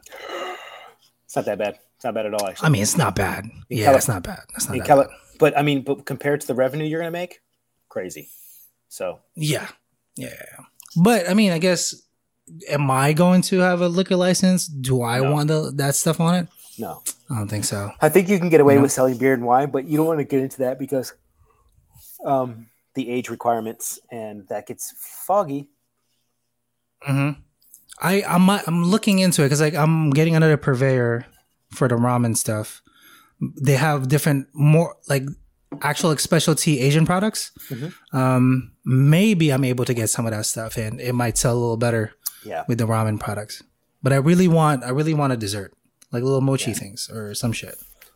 [1.26, 1.78] It's not that bad.
[1.96, 2.66] It's not bad at all, actually.
[2.66, 3.46] I mean, it's not bad.
[3.46, 4.40] In Yeah, Cali- it's not bad.
[4.54, 5.16] That's not Cali- bad.
[5.40, 7.42] but I mean, but compared to the revenue you're gonna make,
[7.92, 8.30] crazy.
[8.88, 9.68] So Yeah.
[10.16, 10.32] Yeah.
[10.96, 11.94] But I mean, I guess,
[12.70, 14.68] am I going to have a liquor license?
[14.68, 15.32] Do I No.
[15.32, 16.48] want the, that stuff on it?
[16.80, 17.92] no, I don't think so.
[18.02, 18.82] I think you can get away Yeah.
[18.82, 21.14] with selling beer and wine, but you don't want to get into that because
[22.26, 24.94] um, the age requirements and that gets
[25.28, 25.70] foggy.
[27.04, 27.32] hmm
[28.02, 31.26] I I'm I'm looking into it because like I'm getting another purveyor
[31.76, 32.82] for the ramen stuff.
[33.62, 35.24] They have different more like
[35.84, 37.52] actual like specialty Asian products.
[37.70, 37.94] Mhm.
[38.14, 41.60] Um, maybe I'm able to get some of that stuff and it might sell a
[41.60, 42.14] little better
[42.46, 43.62] Yeah, with the ramen products.
[44.04, 45.74] But I really want I really want a dessert
[46.12, 46.78] like little mochi Yeah.
[46.78, 47.76] things or some shit.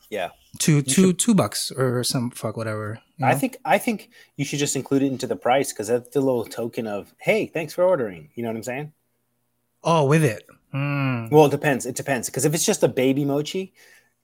[0.10, 0.30] yeah.
[0.60, 3.00] Two two two bucks or some fuck whatever.
[3.18, 6.10] you I think I think you should just include it into the price because that's
[6.10, 8.30] the little token of hey, thanks for ordering.
[8.36, 8.94] You know what I'm saying?
[9.84, 10.46] Oh, with it.
[10.74, 11.30] Mm.
[11.32, 11.86] Well, it depends.
[11.86, 13.74] It depends because if it's just a baby mochi,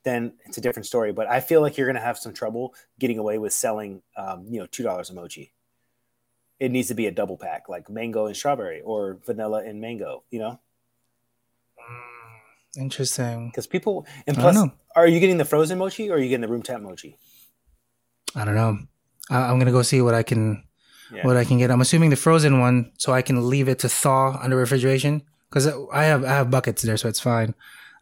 [0.03, 1.11] then it's a different story.
[1.13, 4.45] But I feel like you're going to have some trouble getting away with selling, um,
[4.49, 5.53] you know, two dollars a mochi.
[6.59, 10.23] It needs to be a double pack, like mango and strawberry, or vanilla and mango.
[10.29, 10.59] You know,
[12.77, 13.47] Interesting.
[13.49, 14.71] because people and I don't plus, know.
[14.95, 17.17] are you getting the frozen mochi or are you getting the room temp mochi?
[18.35, 18.77] I don't know.
[19.29, 20.63] I, I'm gonna go see what I can
[21.11, 21.27] Yeah.
[21.27, 21.69] what I can get.
[21.69, 25.67] I'm assuming the frozen one, so I can leave it to thaw under refrigeration because
[25.91, 27.53] I have I have buckets there, so it's fine.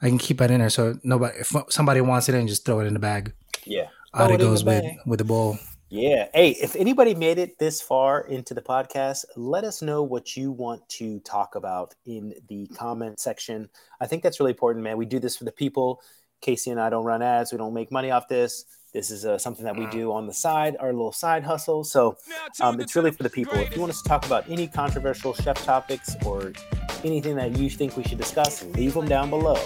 [0.02, 2.80] I can keep it in there, so nobody if somebody wants it in, just throw
[2.80, 3.34] it in the bag.
[3.66, 3.88] Yeah.
[4.14, 5.58] Out it goes with with the bowl.
[5.90, 6.28] Yeah.
[6.34, 10.52] Hey, if anybody made it this far into the podcast, let us know what you
[10.52, 13.68] want to talk about in the comment section.
[14.00, 14.98] I think that's really important, man.
[14.98, 16.02] We do this for the people.
[16.42, 17.52] Casey and I don't run ads.
[17.52, 18.66] We don't make money off this.
[18.94, 21.84] This is uh, something that we do on the side, our little side hustle.
[21.84, 22.18] So
[22.60, 23.58] um, it's really for the people.
[23.58, 26.54] If you want us to talk about any controversial chef topics or
[27.04, 29.60] anything that you think we should discuss, leave them down below.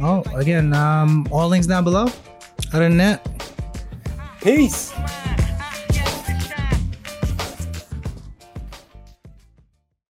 [0.00, 2.08] Oh, again, um, all links down below.
[2.72, 3.24] Other than that,
[4.44, 4.92] Peace.